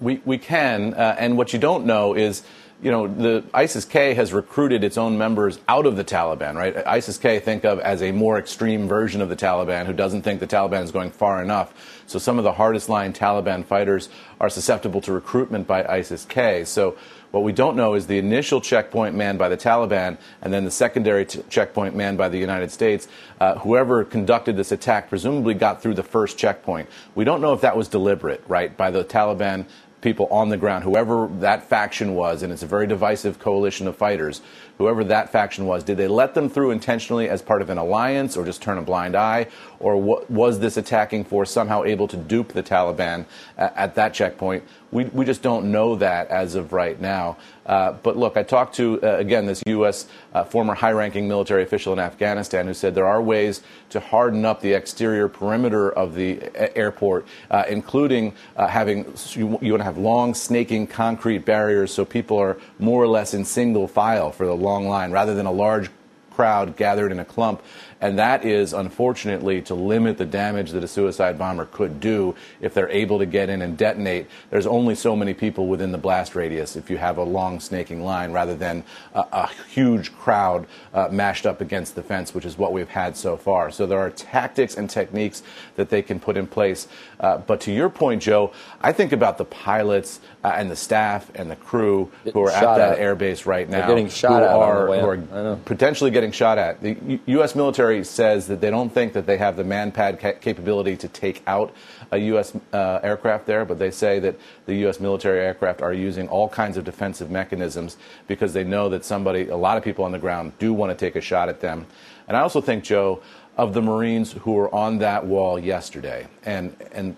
We 0.00 0.20
we 0.24 0.38
can, 0.38 0.94
uh, 0.94 1.16
and 1.18 1.36
what 1.36 1.52
you 1.52 1.58
don't 1.58 1.86
know 1.86 2.14
is 2.14 2.42
you 2.80 2.92
know, 2.92 3.08
the 3.08 3.44
ISIS-K 3.52 4.14
has 4.14 4.32
recruited 4.32 4.84
its 4.84 4.96
own 4.96 5.18
members 5.18 5.58
out 5.66 5.84
of 5.84 5.96
the 5.96 6.04
Taliban, 6.04 6.54
right? 6.54 6.76
ISIS-K 6.86 7.40
think 7.40 7.64
of 7.64 7.80
as 7.80 8.02
a 8.02 8.12
more 8.12 8.38
extreme 8.38 8.86
version 8.86 9.20
of 9.20 9.28
the 9.28 9.34
Taliban 9.34 9.84
who 9.84 9.92
doesn't 9.92 10.22
think 10.22 10.38
the 10.38 10.46
Taliban 10.46 10.84
is 10.84 10.92
going 10.92 11.10
far 11.10 11.42
enough. 11.42 11.74
So 12.06 12.20
some 12.20 12.38
of 12.38 12.44
the 12.44 12.52
hardest 12.52 12.88
line 12.88 13.12
Taliban 13.12 13.64
fighters 13.64 14.08
are 14.40 14.48
susceptible 14.48 15.00
to 15.02 15.12
recruitment 15.12 15.66
by 15.66 15.84
ISIS-K. 15.84 16.64
So 16.64 16.96
what 17.32 17.42
we 17.42 17.52
don't 17.52 17.76
know 17.76 17.94
is 17.94 18.06
the 18.06 18.18
initial 18.18 18.60
checkpoint 18.60 19.16
manned 19.16 19.40
by 19.40 19.48
the 19.48 19.56
Taliban 19.56 20.16
and 20.40 20.52
then 20.52 20.64
the 20.64 20.70
secondary 20.70 21.26
t- 21.26 21.42
checkpoint 21.50 21.96
manned 21.96 22.16
by 22.16 22.28
the 22.28 22.38
United 22.38 22.70
States. 22.70 23.08
Uh, 23.40 23.56
whoever 23.58 24.04
conducted 24.04 24.56
this 24.56 24.70
attack 24.70 25.08
presumably 25.08 25.52
got 25.52 25.82
through 25.82 25.94
the 25.94 26.02
first 26.02 26.38
checkpoint. 26.38 26.88
We 27.16 27.24
don't 27.24 27.40
know 27.40 27.52
if 27.52 27.60
that 27.62 27.76
was 27.76 27.88
deliberate, 27.88 28.42
right, 28.46 28.74
by 28.74 28.92
the 28.92 29.04
Taliban 29.04 29.66
people 30.00 30.26
on 30.30 30.48
the 30.48 30.56
ground, 30.56 30.84
whoever 30.84 31.28
that 31.40 31.68
faction 31.68 32.14
was, 32.14 32.42
and 32.42 32.52
it's 32.52 32.62
a 32.62 32.66
very 32.66 32.86
divisive 32.86 33.38
coalition 33.38 33.88
of 33.88 33.96
fighters, 33.96 34.40
whoever 34.78 35.02
that 35.04 35.30
faction 35.30 35.66
was, 35.66 35.82
did 35.82 35.96
they 35.96 36.06
let 36.06 36.34
them 36.34 36.48
through 36.48 36.70
intentionally 36.70 37.28
as 37.28 37.42
part 37.42 37.62
of 37.62 37.70
an 37.70 37.78
alliance 37.78 38.36
or 38.36 38.44
just 38.44 38.62
turn 38.62 38.78
a 38.78 38.82
blind 38.82 39.16
eye? 39.16 39.46
Or 39.80 39.96
was 40.28 40.60
this 40.60 40.76
attacking 40.76 41.24
force 41.24 41.50
somehow 41.50 41.82
able 41.84 42.06
to 42.08 42.16
dupe 42.16 42.52
the 42.52 42.62
Taliban 42.62 43.26
at 43.56 43.96
that 43.96 44.14
checkpoint? 44.14 44.64
We, 44.90 45.04
we 45.04 45.24
just 45.24 45.42
don't 45.42 45.70
know 45.70 45.96
that 45.96 46.28
as 46.28 46.54
of 46.54 46.72
right 46.72 46.98
now. 47.00 47.36
Uh, 47.66 47.92
but 47.92 48.16
look, 48.16 48.38
I 48.38 48.42
talked 48.42 48.76
to, 48.76 48.98
uh, 49.02 49.16
again, 49.16 49.44
this 49.44 49.62
U.S. 49.66 50.06
Uh, 50.32 50.44
former 50.44 50.74
high 50.74 50.92
ranking 50.92 51.28
military 51.28 51.62
official 51.62 51.92
in 51.92 51.98
Afghanistan 51.98 52.66
who 52.66 52.72
said 52.72 52.94
there 52.94 53.06
are 53.06 53.20
ways 53.20 53.62
to 53.90 54.00
harden 54.00 54.46
up 54.46 54.62
the 54.62 54.72
exterior 54.72 55.28
perimeter 55.28 55.90
of 55.90 56.14
the 56.14 56.50
airport, 56.76 57.26
uh, 57.50 57.64
including 57.68 58.34
uh, 58.56 58.66
having, 58.66 59.04
you, 59.32 59.58
you 59.60 59.72
want 59.72 59.80
to 59.80 59.84
have 59.84 59.98
long, 59.98 60.32
snaking 60.32 60.86
concrete 60.86 61.44
barriers 61.44 61.92
so 61.92 62.04
people 62.06 62.38
are 62.38 62.56
more 62.78 63.02
or 63.02 63.08
less 63.08 63.34
in 63.34 63.44
single 63.44 63.86
file 63.86 64.32
for 64.32 64.46
the 64.46 64.56
long 64.56 64.88
line 64.88 65.10
rather 65.10 65.34
than 65.34 65.44
a 65.44 65.52
large 65.52 65.90
crowd 66.38 66.76
gathered 66.76 67.10
in 67.10 67.18
a 67.18 67.24
clump 67.24 67.60
and 68.00 68.18
that 68.18 68.44
is, 68.44 68.72
unfortunately, 68.72 69.60
to 69.62 69.74
limit 69.74 70.18
the 70.18 70.24
damage 70.24 70.70
that 70.70 70.84
a 70.84 70.88
suicide 70.88 71.36
bomber 71.36 71.66
could 71.66 71.98
do 71.98 72.36
if 72.60 72.72
they're 72.72 72.90
able 72.90 73.18
to 73.18 73.26
get 73.26 73.48
in 73.48 73.60
and 73.60 73.76
detonate. 73.76 74.28
There's 74.50 74.66
only 74.66 74.94
so 74.94 75.16
many 75.16 75.34
people 75.34 75.66
within 75.66 75.90
the 75.90 75.98
blast 75.98 76.36
radius 76.36 76.76
if 76.76 76.90
you 76.90 76.96
have 76.98 77.18
a 77.18 77.24
long 77.24 77.58
snaking 77.58 78.04
line 78.04 78.30
rather 78.30 78.54
than 78.54 78.84
a, 79.14 79.26
a 79.32 79.50
huge 79.68 80.14
crowd 80.16 80.68
uh, 80.94 81.08
mashed 81.10 81.44
up 81.44 81.60
against 81.60 81.96
the 81.96 82.02
fence, 82.02 82.34
which 82.34 82.44
is 82.44 82.56
what 82.56 82.72
we've 82.72 82.88
had 82.88 83.16
so 83.16 83.36
far. 83.36 83.70
So 83.72 83.84
there 83.84 83.98
are 83.98 84.10
tactics 84.10 84.76
and 84.76 84.88
techniques 84.88 85.42
that 85.74 85.90
they 85.90 86.02
can 86.02 86.20
put 86.20 86.36
in 86.36 86.46
place. 86.46 86.86
Uh, 87.18 87.38
but 87.38 87.60
to 87.62 87.72
your 87.72 87.90
point, 87.90 88.22
Joe, 88.22 88.52
I 88.80 88.92
think 88.92 89.10
about 89.10 89.38
the 89.38 89.44
pilots 89.44 90.20
uh, 90.44 90.52
and 90.54 90.70
the 90.70 90.76
staff 90.76 91.30
and 91.34 91.50
the 91.50 91.56
crew 91.56 92.10
who 92.32 92.42
are 92.42 92.50
at 92.50 92.76
that 92.76 92.98
airbase 92.98 93.46
right 93.46 93.68
now. 93.68 93.78
They're 93.78 93.88
getting 93.88 94.08
shot 94.08 94.40
who 94.40 94.46
at 94.46 94.54
are, 94.54 94.86
who 94.86 95.36
are 95.36 95.56
potentially 95.64 96.10
getting 96.10 96.32
shot 96.32 96.58
at. 96.58 96.80
The 96.80 96.96
U- 97.06 97.20
U.S. 97.26 97.54
military 97.54 97.78
military 97.78 98.04
says 98.04 98.46
that 98.48 98.60
they 98.60 98.70
don't 98.70 98.90
think 98.92 99.12
that 99.12 99.26
they 99.26 99.36
have 99.36 99.56
the 99.56 99.62
manpad 99.62 100.20
ca- 100.20 100.32
capability 100.40 100.96
to 100.96 101.08
take 101.08 101.42
out 101.46 101.72
a 102.10 102.18
U.S. 102.32 102.54
Uh, 102.72 103.00
aircraft 103.02 103.46
there, 103.46 103.64
but 103.64 103.78
they 103.78 103.90
say 103.90 104.18
that 104.20 104.36
the 104.66 104.74
U.S. 104.86 105.00
military 105.00 105.40
aircraft 105.40 105.82
are 105.82 105.92
using 105.92 106.28
all 106.28 106.48
kinds 106.48 106.76
of 106.76 106.84
defensive 106.84 107.30
mechanisms 107.30 107.96
because 108.26 108.52
they 108.52 108.64
know 108.64 108.88
that 108.88 109.04
somebody, 109.04 109.48
a 109.48 109.56
lot 109.56 109.76
of 109.76 109.84
people 109.84 110.04
on 110.04 110.12
the 110.12 110.18
ground, 110.18 110.52
do 110.58 110.72
want 110.72 110.90
to 110.90 110.96
take 110.96 111.16
a 111.16 111.20
shot 111.20 111.48
at 111.48 111.60
them. 111.60 111.86
And 112.26 112.36
I 112.36 112.40
also 112.40 112.60
think, 112.60 112.84
Joe, 112.84 113.20
of 113.56 113.74
the 113.74 113.82
Marines 113.82 114.32
who 114.32 114.52
were 114.52 114.74
on 114.74 114.98
that 114.98 115.26
wall 115.26 115.58
yesterday, 115.58 116.26
and 116.44 116.74
and 116.92 117.16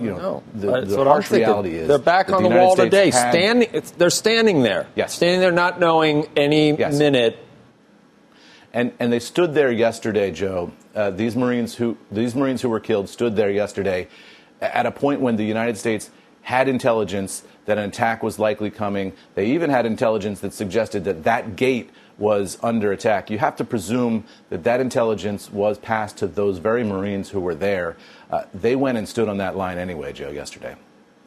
you 0.00 0.10
know, 0.10 0.42
the, 0.54 0.82
the 0.82 1.04
harsh 1.04 1.30
reality 1.30 1.74
is 1.74 1.88
they're 1.88 1.98
back 1.98 2.30
on 2.30 2.42
the, 2.42 2.48
the 2.48 2.54
wall 2.54 2.74
States 2.74 2.84
today, 2.84 3.10
had, 3.10 3.30
standing. 3.30 3.82
They're 3.96 4.10
standing 4.10 4.62
there, 4.62 4.86
yes. 4.94 5.14
standing 5.14 5.40
there, 5.40 5.52
not 5.52 5.80
knowing 5.80 6.26
any 6.36 6.76
yes. 6.76 6.98
minute. 6.98 7.38
And 8.72 8.92
and 9.00 9.12
they 9.12 9.18
stood 9.18 9.54
there 9.54 9.72
yesterday, 9.72 10.30
Joe. 10.30 10.72
Uh, 10.94 11.10
these 11.10 11.34
Marines 11.34 11.74
who 11.74 11.96
these 12.12 12.34
Marines 12.34 12.62
who 12.62 12.68
were 12.68 12.80
killed 12.80 13.08
stood 13.08 13.34
there 13.34 13.50
yesterday, 13.50 14.08
at 14.60 14.86
a 14.86 14.92
point 14.92 15.20
when 15.20 15.36
the 15.36 15.44
United 15.44 15.76
States 15.76 16.10
had 16.42 16.68
intelligence 16.68 17.42
that 17.66 17.76
an 17.76 17.84
attack 17.84 18.22
was 18.22 18.38
likely 18.38 18.70
coming. 18.70 19.12
They 19.34 19.46
even 19.46 19.68
had 19.68 19.84
intelligence 19.84 20.40
that 20.40 20.54
suggested 20.54 21.04
that 21.04 21.24
that 21.24 21.56
gate 21.56 21.90
was 22.16 22.58
under 22.62 22.90
attack. 22.90 23.30
You 23.30 23.38
have 23.38 23.56
to 23.56 23.64
presume 23.64 24.24
that 24.48 24.64
that 24.64 24.80
intelligence 24.80 25.52
was 25.52 25.78
passed 25.78 26.16
to 26.18 26.26
those 26.26 26.58
very 26.58 26.82
Marines 26.84 27.30
who 27.30 27.40
were 27.40 27.54
there. 27.54 27.96
Uh, 28.30 28.42
they 28.54 28.76
went 28.76 28.98
and 28.98 29.08
stood 29.08 29.28
on 29.28 29.38
that 29.38 29.56
line 29.56 29.78
anyway, 29.78 30.12
Joe, 30.12 30.30
yesterday. 30.30 30.76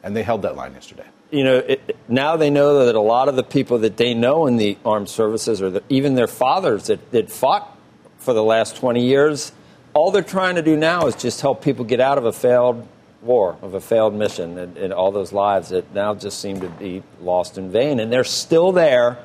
And 0.02 0.16
they 0.16 0.22
held 0.22 0.42
that 0.42 0.56
line 0.56 0.74
yesterday. 0.74 1.04
You 1.30 1.44
know, 1.44 1.56
it, 1.58 1.96
now 2.08 2.36
they 2.36 2.50
know 2.50 2.86
that 2.86 2.94
a 2.94 3.00
lot 3.00 3.28
of 3.28 3.36
the 3.36 3.42
people 3.42 3.78
that 3.78 3.96
they 3.96 4.14
know 4.14 4.46
in 4.46 4.56
the 4.56 4.76
armed 4.84 5.08
services, 5.08 5.62
or 5.62 5.70
the, 5.70 5.82
even 5.88 6.14
their 6.14 6.26
fathers 6.26 6.88
that, 6.88 7.10
that 7.12 7.30
fought 7.30 7.76
for 8.18 8.34
the 8.34 8.42
last 8.42 8.76
20 8.76 9.04
years, 9.04 9.52
all 9.94 10.10
they're 10.10 10.22
trying 10.22 10.56
to 10.56 10.62
do 10.62 10.76
now 10.76 11.06
is 11.06 11.14
just 11.14 11.40
help 11.40 11.62
people 11.62 11.84
get 11.84 12.00
out 12.00 12.18
of 12.18 12.24
a 12.24 12.32
failed 12.32 12.86
war, 13.22 13.56
of 13.62 13.74
a 13.74 13.80
failed 13.80 14.14
mission, 14.14 14.58
and, 14.58 14.76
and 14.76 14.92
all 14.92 15.10
those 15.10 15.32
lives 15.32 15.70
that 15.70 15.92
now 15.94 16.14
just 16.14 16.40
seem 16.40 16.60
to 16.60 16.68
be 16.68 17.02
lost 17.20 17.58
in 17.58 17.70
vain. 17.70 18.00
And 18.00 18.12
they're 18.12 18.24
still 18.24 18.72
there 18.72 19.18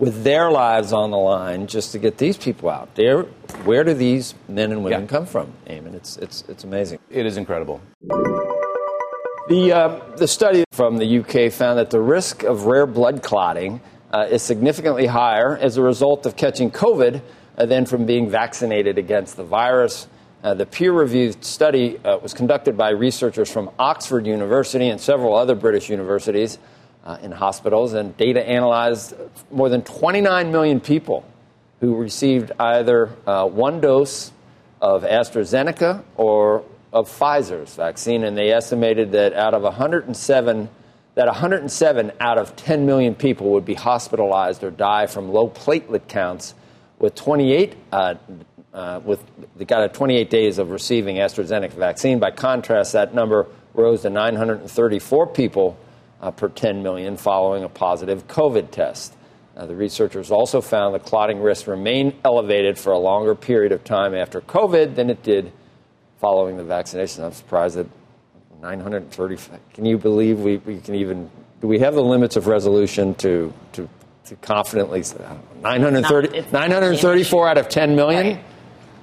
with 0.00 0.24
their 0.24 0.50
lives 0.50 0.92
on 0.92 1.10
the 1.10 1.18
line 1.18 1.66
just 1.66 1.92
to 1.92 1.98
get 1.98 2.16
these 2.18 2.36
people 2.36 2.70
out. 2.70 2.92
They're, 2.94 3.22
where 3.64 3.84
do 3.84 3.92
these 3.94 4.34
men 4.48 4.72
and 4.72 4.82
women 4.82 5.02
Yeah. 5.02 5.06
come 5.06 5.26
from, 5.26 5.52
Eamon? 5.68 5.94
It's, 5.94 6.16
it's, 6.16 6.42
it's 6.48 6.64
amazing. 6.64 6.98
It 7.10 7.26
is 7.26 7.36
incredible. 7.36 7.80
The, 9.48 9.72
uh, 9.72 10.16
the 10.16 10.26
study 10.26 10.64
from 10.72 10.96
the 10.96 11.18
UK 11.18 11.52
found 11.52 11.78
that 11.78 11.90
the 11.90 12.00
risk 12.00 12.44
of 12.44 12.64
rare 12.64 12.86
blood 12.86 13.22
clotting 13.22 13.80
uh, 14.12 14.26
is 14.30 14.42
significantly 14.42 15.06
higher 15.06 15.56
as 15.58 15.76
a 15.76 15.82
result 15.82 16.24
of 16.24 16.34
catching 16.34 16.70
COVID 16.70 17.20
uh, 17.58 17.66
than 17.66 17.84
from 17.84 18.06
being 18.06 18.30
vaccinated 18.30 18.96
against 18.96 19.36
the 19.36 19.44
virus. 19.44 20.08
Uh, 20.42 20.54
the 20.54 20.64
peer 20.64 20.92
reviewed 20.92 21.44
study 21.44 21.98
uh, 21.98 22.16
was 22.16 22.32
conducted 22.32 22.74
by 22.74 22.88
researchers 22.90 23.50
from 23.50 23.70
Oxford 23.78 24.26
University 24.26 24.88
and 24.88 24.98
several 24.98 25.34
other 25.36 25.54
British 25.54 25.90
universities 25.90 26.58
uh, 27.04 27.18
in 27.22 27.32
hospitals, 27.32 27.94
and 27.94 28.16
data 28.16 28.46
analyzed 28.46 29.14
more 29.50 29.68
than 29.68 29.82
29 29.82 30.52
million 30.52 30.80
people 30.80 31.24
who 31.80 31.96
received 31.96 32.52
either 32.58 33.10
uh, 33.26 33.46
one 33.46 33.80
dose 33.80 34.32
of 34.80 35.02
AstraZeneca 35.02 36.02
or 36.16 36.64
of 36.92 37.08
Pfizer's 37.08 37.74
vaccine, 37.76 38.24
and 38.24 38.36
they 38.36 38.50
estimated 38.50 39.12
that 39.12 39.32
out 39.32 39.54
of 39.54 39.62
107, 39.62 40.68
that 41.14 41.26
107 41.26 42.12
out 42.20 42.38
of 42.38 42.56
10 42.56 42.86
million 42.86 43.14
people 43.14 43.50
would 43.50 43.64
be 43.64 43.74
hospitalized 43.74 44.62
or 44.64 44.70
die 44.70 45.06
from 45.06 45.32
low 45.32 45.48
platelet 45.48 46.08
counts, 46.08 46.54
with 46.98 47.14
28 47.14 47.76
uh, 47.92 48.14
uh, 48.72 49.00
with 49.04 49.24
they 49.56 49.64
got 49.64 49.82
a 49.82 49.88
28 49.88 50.30
days 50.30 50.58
of 50.58 50.70
receiving 50.70 51.16
AstraZeneca 51.16 51.72
vaccine. 51.72 52.18
By 52.18 52.30
contrast, 52.30 52.92
that 52.92 53.14
number 53.14 53.46
rose 53.74 54.02
to 54.02 54.10
934 54.10 55.26
people 55.28 55.76
uh, 56.20 56.30
per 56.30 56.48
10 56.48 56.82
million 56.82 57.16
following 57.16 57.64
a 57.64 57.68
positive 57.68 58.26
COVID 58.28 58.70
test. 58.70 59.14
Uh, 59.56 59.66
the 59.66 59.74
researchers 59.74 60.30
also 60.30 60.60
found 60.60 60.94
the 60.94 60.98
clotting 60.98 61.40
risk 61.40 61.66
remained 61.66 62.14
elevated 62.24 62.78
for 62.78 62.92
a 62.92 62.98
longer 62.98 63.34
period 63.34 63.72
of 63.72 63.84
time 63.84 64.14
after 64.14 64.40
COVID 64.40 64.94
than 64.94 65.10
it 65.10 65.22
did 65.22 65.52
following 66.18 66.56
the 66.56 66.64
vaccination. 66.64 67.24
I'm 67.24 67.32
surprised 67.32 67.76
that 67.76 67.86
930. 68.60 69.36
Can 69.74 69.84
you 69.86 69.98
believe 69.98 70.40
we, 70.40 70.58
we 70.58 70.80
can 70.80 70.94
even? 70.94 71.30
Do 71.60 71.66
we 71.66 71.78
have 71.80 71.94
the 71.94 72.02
limits 72.02 72.36
of 72.36 72.46
resolution 72.46 73.14
to 73.16 73.52
to, 73.72 73.88
to 74.26 74.36
confidently 74.36 75.02
say, 75.02 75.18
I 75.24 75.78
don't 75.78 75.92
know, 75.92 76.00
930, 76.00 76.52
934 76.52 77.48
out 77.48 77.58
of 77.58 77.68
10 77.68 77.96
million? 77.96 78.26
Right. 78.36 78.44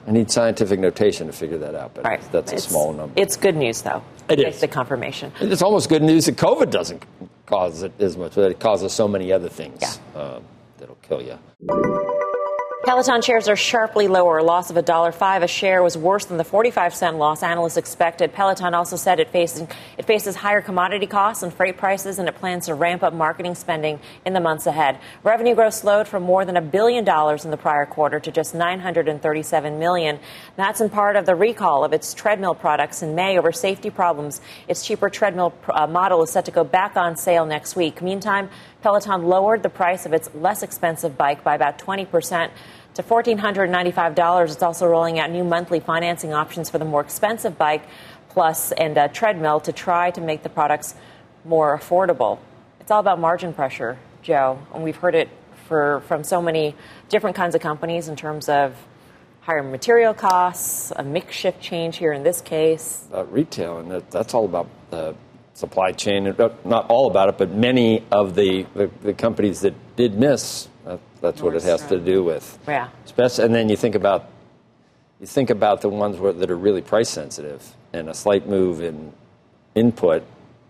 I 0.08 0.12
need 0.12 0.32
scientific 0.32 0.80
notation 0.80 1.28
to 1.28 1.34
figure 1.34 1.58
that 1.58 1.76
out, 1.76 1.94
but 1.94 2.06
Right. 2.06 2.22
that's 2.32 2.52
a 2.52 2.56
It's- 2.56 2.70
small 2.70 2.94
number. 2.94 3.14
It's 3.22 3.36
good 3.36 3.58
news, 3.58 3.82
though. 3.82 4.02
It's 4.30 4.62
the 4.62 4.68
confirmation. 4.68 5.32
It's 5.42 5.62
almost 5.62 5.90
good 5.90 6.02
news 6.04 6.26
that 6.26 6.38
COVID 6.38 6.70
doesn't 6.70 7.04
cause 7.46 7.84
it 7.84 7.92
as 8.00 8.18
much, 8.18 8.36
but 8.36 8.50
it 8.52 8.60
causes 8.60 8.94
so 8.94 9.08
many 9.08 9.32
other 9.34 9.50
things 9.50 9.80
Yeah. 9.82 10.22
um, 10.22 10.44
that'll 10.78 10.98
kill 11.02 11.22
you. 11.22 11.38
Peloton 12.88 13.22
shares 13.22 13.50
are 13.50 13.58
sharply 13.58 14.08
lower. 14.08 14.38
A 14.38 14.44
loss 14.46 14.70
of 14.70 14.78
$1.05 14.78 15.44
a 15.44 15.48
share 15.50 15.84
was 15.84 15.98
worse 15.98 16.24
than 16.24 16.38
the 16.38 16.46
45 16.46 16.96
cent 16.96 17.18
loss 17.18 17.44
analysts 17.44 17.76
expected. 17.76 18.32
Peloton 18.32 18.74
also 18.74 18.96
said 18.96 19.20
it 19.20 19.30
faces, 19.30 19.68
it 19.98 20.06
faces 20.06 20.38
higher 20.38 20.62
commodity 20.62 21.06
costs 21.06 21.44
and 21.44 21.54
freight 21.54 21.76
prices, 21.76 22.18
and 22.18 22.30
it 22.30 22.36
plans 22.36 22.68
to 22.68 22.74
ramp 22.74 23.04
up 23.04 23.12
marketing 23.12 23.56
spending 23.56 24.00
in 24.26 24.32
the 24.32 24.40
months 24.40 24.68
ahead. 24.68 25.00
Revenue 25.22 25.54
growth 25.54 25.74
slowed 25.74 26.08
from 26.08 26.24
more 26.24 26.46
than 26.46 26.56
a 26.56 26.62
billion 26.62 27.04
dollars 27.04 27.44
in 27.44 27.52
the 27.52 27.58
prior 27.58 27.86
quarter 27.86 28.22
to 28.22 28.32
just 28.32 28.56
937 28.56 29.78
million. 29.78 30.18
That's 30.56 30.80
in 30.80 30.90
part 30.90 31.18
of 31.18 31.26
the 31.26 31.36
recall 31.36 31.84
of 31.84 31.92
its 31.92 32.14
treadmill 32.14 32.56
products 32.56 33.04
in 33.04 33.16
May 33.16 33.38
over 33.38 33.52
safety 33.52 33.90
problems. 33.90 34.40
Its 34.70 34.88
cheaper 34.88 35.10
treadmill 35.10 35.54
uh, 35.68 35.88
model 35.88 36.24
is 36.24 36.30
set 36.30 36.46
to 36.46 36.52
go 36.52 36.64
back 36.64 36.96
on 36.96 37.18
sale 37.18 37.46
next 37.46 37.76
week. 37.76 38.02
Meantime, 38.02 38.50
Peloton 38.82 39.24
lowered 39.24 39.64
the 39.64 39.70
price 39.70 40.06
of 40.06 40.14
its 40.14 40.30
less 40.36 40.64
expensive 40.64 41.18
bike 41.18 41.44
by 41.44 41.56
about 41.56 41.80
20 41.80 42.06
percent 42.06 42.54
to 42.98 43.04
$1,495. 43.04 44.52
It's 44.52 44.64
also 44.64 44.88
rolling 44.88 45.20
out 45.20 45.30
new 45.30 45.44
monthly 45.44 45.80
financing 45.80 46.34
options 46.34 46.70
for 46.70 46.80
the 46.80 46.86
more 46.86 47.02
expensive 47.02 47.58
bike, 47.58 47.84
plus 48.30 48.72
and 48.72 48.98
a 48.98 49.08
treadmill 49.08 49.60
to 49.62 49.72
try 49.72 50.12
to 50.12 50.22
make 50.22 50.44
the 50.44 50.50
products 50.50 50.96
more 51.46 51.78
affordable. 51.78 52.40
It's 52.80 52.90
all 52.90 53.00
about 53.00 53.20
margin 53.20 53.54
pressure, 53.54 53.98
Joe, 54.24 54.60
and 54.74 54.84
we've 54.84 54.96
heard 54.96 55.14
it 55.14 55.30
for, 55.68 56.02
from 56.08 56.24
so 56.24 56.42
many 56.42 56.76
different 57.10 57.36
kinds 57.36 57.54
of 57.54 57.62
companies 57.62 58.08
in 58.08 58.16
terms 58.16 58.50
of 58.50 58.76
higher 59.42 59.64
material 59.64 60.14
costs, 60.14 60.92
a 60.96 61.04
mix 61.04 61.36
shift 61.36 61.62
change 61.62 61.98
here 61.98 62.12
in 62.14 62.24
this 62.24 62.42
case. 62.42 63.06
about 63.10 63.32
retail, 63.32 63.78
and 63.78 63.92
that, 63.92 64.10
that's 64.12 64.34
all 64.34 64.46
about 64.46 64.68
the 64.90 65.16
supply 65.58 65.92
chain. 65.92 66.28
uh, 66.28 66.50
Not 66.64 66.88
all 66.88 67.08
about 67.10 67.30
it, 67.30 67.38
but 67.40 67.50
many 67.52 68.04
of 68.12 68.36
the, 68.36 68.66
the, 68.76 68.92
the 69.02 69.14
companies 69.14 69.62
that 69.62 69.74
did 69.96 70.14
miss. 70.14 70.68
Uh, 70.86 70.98
that's 71.20 71.42
what 71.42 71.56
it 71.56 71.64
has 71.64 71.84
to 71.88 72.00
do 72.00 72.24
with. 72.24 72.60
Yeah. 72.68 72.90
Especially, 73.06 73.46
and 73.46 73.56
then 73.56 73.68
you 73.68 73.76
think 73.76 73.96
about 73.96 74.30
you 75.20 75.26
think 75.26 75.50
about 75.50 75.82
the 75.82 75.90
ones 75.90 76.18
where, 76.20 76.32
that 76.32 76.52
are 76.52 76.56
really 76.56 76.84
price 76.84 77.10
sensitive, 77.10 77.74
and 77.92 78.08
a 78.08 78.14
slight 78.14 78.48
move 78.48 78.84
in 78.84 79.12
input 79.74 80.24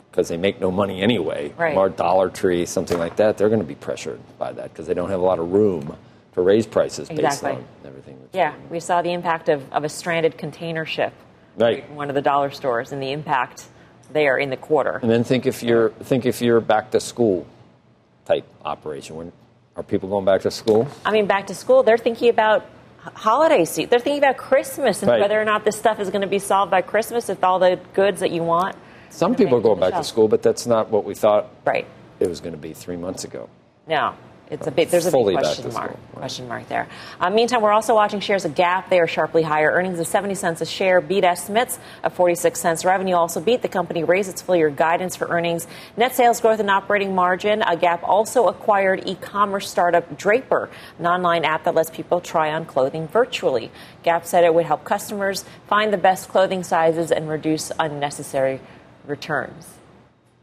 because 0.10 0.30
they 0.30 0.38
make 0.38 0.62
no 0.62 0.72
money 0.72 1.02
anyway. 1.02 1.54
Right. 1.58 1.76
Or 1.76 1.90
Dollar 1.90 2.30
Tree, 2.30 2.66
something 2.66 2.98
like 2.98 3.18
that, 3.18 3.38
they're 3.38 3.50
going 3.50 3.60
to 3.60 3.66
be 3.68 3.76
pressured 3.76 4.22
by 4.40 4.54
that 4.54 4.72
because 4.72 4.88
they 4.88 4.94
don't 4.94 5.10
have 5.10 5.20
a 5.20 5.26
lot 5.26 5.40
of 5.40 5.52
room 5.52 5.98
to 6.34 6.42
raise 6.42 6.66
prices 6.66 7.10
based 7.10 7.44
on 7.44 7.66
everything. 7.86 8.18
That's 8.22 8.34
Yeah, 8.36 8.56
we 8.70 8.80
saw 8.80 9.02
the 9.02 9.12
impact 9.12 9.50
of, 9.50 9.70
of 9.74 9.84
a 9.84 9.90
stranded 9.90 10.38
container 10.38 10.86
ship 10.86 11.14
Right. 11.58 11.84
in 11.90 11.96
one 11.98 12.08
of 12.08 12.16
the 12.16 12.22
dollar 12.22 12.50
stores 12.52 12.94
and 12.94 13.04
the 13.04 13.12
impact 13.12 13.66
there 14.12 14.38
in 14.38 14.50
the 14.50 14.58
quarter. 14.58 15.00
And 15.02 15.10
then 15.12 15.24
think 15.24 15.46
if 15.46 15.64
you're 15.64 15.90
think 15.90 16.26
if 16.26 16.42
you're 16.42 16.62
back 16.62 16.92
to 16.92 17.00
school 17.00 17.46
type 18.26 18.46
operation. 18.66 19.16
When 19.16 19.32
are 19.76 19.84
people 19.84 20.10
going 20.10 20.26
back 20.26 20.42
to 20.42 20.52
school? 20.52 20.88
I 21.06 21.12
mean, 21.12 21.28
back 21.28 21.48
to 21.48 21.56
school, 21.56 21.84
they're 21.84 21.98
thinking 21.98 22.30
about 22.30 22.66
holiday 23.14 23.64
season. 23.66 23.90
They're 23.90 24.00
thinking 24.00 24.24
about 24.24 24.38
Christmas 24.38 25.02
and 25.02 25.10
Right. 25.12 25.22
whether 25.22 25.40
or 25.42 25.46
not 25.46 25.64
this 25.64 25.78
stuff 25.78 26.00
is 26.00 26.10
going 26.10 26.24
to 26.24 26.28
be 26.28 26.40
solved 26.40 26.70
by 26.72 26.82
Christmas 26.82 27.30
if 27.30 27.42
all 27.44 27.60
the 27.60 27.80
goods 27.94 28.20
that 28.20 28.32
you 28.32 28.44
want. 28.44 28.76
Some 29.10 29.36
people 29.36 29.58
are 29.58 29.62
going 29.62 29.80
back 29.80 29.94
to 29.94 30.04
school, 30.04 30.28
but 30.28 30.42
that's 30.44 30.68
not 30.68 30.90
what 30.90 31.06
we 31.06 31.16
thought 31.16 31.48
Right. 31.64 31.86
it 32.20 32.28
was 32.28 32.42
going 32.42 32.52
to 32.54 32.60
be 32.60 32.74
three 32.74 32.98
months 32.98 33.24
ago. 33.24 33.48
No. 33.88 34.14
It's 34.50 34.66
a 34.66 34.72
big, 34.72 34.90
there's 34.90 35.06
a 35.06 35.12
big 35.12 35.38
question 35.38 35.74
mark, 35.74 35.92
school, 35.92 36.00
right. 36.14 36.16
question 36.16 36.48
mark 36.48 36.70
there. 36.70 36.88
Uh, 37.20 37.30
meantime, 37.30 37.62
we're 37.62 37.74
also 37.74 37.94
watching 37.94 38.22
shares 38.22 38.46
of 38.46 38.56
Gap. 38.56 38.90
They 38.90 39.00
are 39.00 39.08
sharply 39.08 39.44
higher. 39.44 39.70
Earnings 39.70 40.00
of 40.00 40.08
70 40.08 40.36
cents 40.36 40.62
a 40.62 40.66
share 40.66 41.02
beat 41.02 41.26
estimates 41.26 41.80
of 42.04 42.14
46 42.14 42.58
cents. 42.58 42.86
Revenue 42.86 43.16
also 43.16 43.42
beat. 43.42 43.62
The 43.62 43.68
company 43.68 44.06
raised 44.06 44.30
its 44.30 44.42
full 44.42 44.56
year 44.56 44.70
guidance 44.70 45.18
for 45.18 45.28
earnings. 45.28 45.68
Net 45.98 46.16
sales 46.16 46.40
growth 46.40 46.62
and 46.62 46.70
operating 46.70 47.14
margin. 47.14 47.62
Uh, 47.62 47.76
Gap 47.76 48.02
also 48.04 48.48
acquired 48.48 49.04
e-commerce 49.06 49.70
startup 49.70 50.18
Drapr, 50.18 50.70
an 50.98 51.08
online 51.08 51.44
app 51.44 51.66
that 51.66 51.76
lets 51.76 51.90
people 51.90 52.22
try 52.22 52.54
on 52.54 52.66
clothing 52.66 53.10
virtually. 53.10 53.70
Gap 54.04 54.26
said 54.26 54.46
it 54.46 54.54
would 54.54 54.66
help 54.66 54.86
customers 54.86 55.44
find 55.68 55.92
the 55.92 55.98
best 55.98 56.30
clothing 56.30 56.64
sizes 56.64 57.12
and 57.12 57.28
reduce 57.28 57.72
unnecessary 57.80 58.62
returns. 59.06 59.77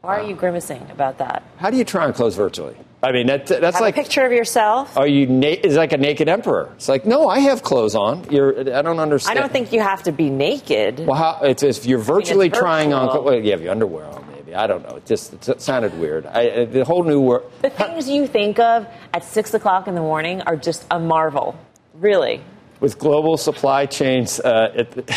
Why 0.04 0.20
are 0.20 0.22
you 0.22 0.34
grimacing 0.34 0.86
about 0.90 1.16
that? 1.16 1.42
How 1.56 1.70
do 1.70 1.78
you 1.78 1.84
try 1.84 2.04
and 2.04 2.14
close 2.14 2.36
virtually? 2.36 2.76
I 3.02 3.10
mean, 3.10 3.26
that, 3.28 3.46
that's 3.46 3.76
Have 3.76 3.80
like 3.80 3.96
a 3.96 4.02
picture 4.02 4.26
of 4.26 4.32
yourself. 4.32 4.98
Are 4.98 5.06
you? 5.06 5.26
Na- 5.26 5.46
it's 5.48 5.76
like 5.76 5.94
a 5.94 5.96
naked 5.96 6.28
emperor. 6.28 6.70
It's 6.76 6.90
like, 6.90 7.06
no, 7.06 7.26
I 7.26 7.38
have 7.38 7.62
clothes 7.62 7.94
on. 7.94 8.30
You're. 8.30 8.60
I 8.74 8.82
don't 8.82 9.00
understand. 9.00 9.38
I 9.38 9.40
don't 9.40 9.50
think 9.50 9.72
you 9.72 9.80
have 9.80 10.02
to 10.02 10.12
be 10.12 10.28
naked. 10.28 11.06
Well, 11.06 11.16
how, 11.16 11.40
it's 11.42 11.62
if 11.62 11.86
you're 11.86 12.00
virtually 12.00 12.48
it's 12.48 12.58
trying 12.58 12.92
on. 12.92 13.24
Well, 13.24 13.34
you 13.34 13.50
have 13.52 13.62
your 13.62 13.70
underwear 13.70 14.04
on, 14.04 14.30
maybe. 14.30 14.54
I 14.54 14.66
don't 14.66 14.86
know. 14.86 14.96
It 14.96 15.06
just 15.06 15.48
it 15.48 15.62
sounded 15.62 15.98
weird. 15.98 16.26
I, 16.26 16.66
the 16.66 16.84
whole 16.84 17.02
new 17.02 17.20
world. 17.22 17.50
The 17.62 17.70
things 17.70 18.06
you 18.06 18.26
think 18.26 18.58
of 18.58 18.86
at 19.14 19.24
six 19.24 19.54
o'clock 19.54 19.88
in 19.88 19.94
the 19.94 20.02
morning 20.02 20.42
are 20.42 20.56
just 20.56 20.86
a 20.90 20.98
marvel. 20.98 21.58
Really. 21.94 22.42
With 22.80 22.98
global 22.98 23.38
supply 23.38 23.86
chains, 23.86 24.38
uh, 24.40 24.70
it, 24.74 25.10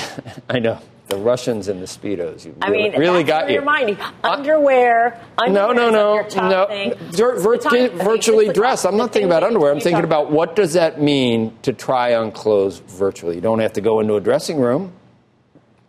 I 0.50 0.60
know 0.60 0.80
the 1.08 1.18
Russians 1.18 1.68
and 1.68 1.82
the 1.82 1.86
speedos. 1.86 2.46
You 2.46 2.56
I 2.62 2.68
really, 2.70 2.90
mean, 2.92 3.00
really 3.00 3.24
got 3.24 3.48
you. 3.48 3.56
You're 3.56 3.64
minding. 3.64 3.98
Underwear. 4.24 5.20
No, 5.48 5.72
no, 5.72 5.90
no, 5.90 6.28
no. 6.36 6.66
thing. 6.68 6.94
Vir- 7.12 7.40
vir- 7.40 7.58
The 7.58 7.92
virtually 8.04 8.46
o'clock, 8.46 8.56
dressed. 8.56 8.86
I'm 8.86 8.98
not 8.98 9.14
thinking 9.14 9.30
about 9.30 9.44
underwear. 9.44 9.72
I'm 9.72 9.80
thinking 9.80 10.04
about 10.04 10.32
what 10.32 10.56
does 10.56 10.74
that 10.74 11.02
mean 11.02 11.58
to 11.64 11.74
try 11.74 12.16
on 12.16 12.32
clothes 12.32 12.80
virtually. 12.80 13.36
You 13.36 13.42
don't 13.42 13.60
have 13.60 13.74
to 13.74 13.82
go 13.82 14.00
into 14.00 14.16
a 14.16 14.22
dressing 14.22 14.60
room. 14.60 14.92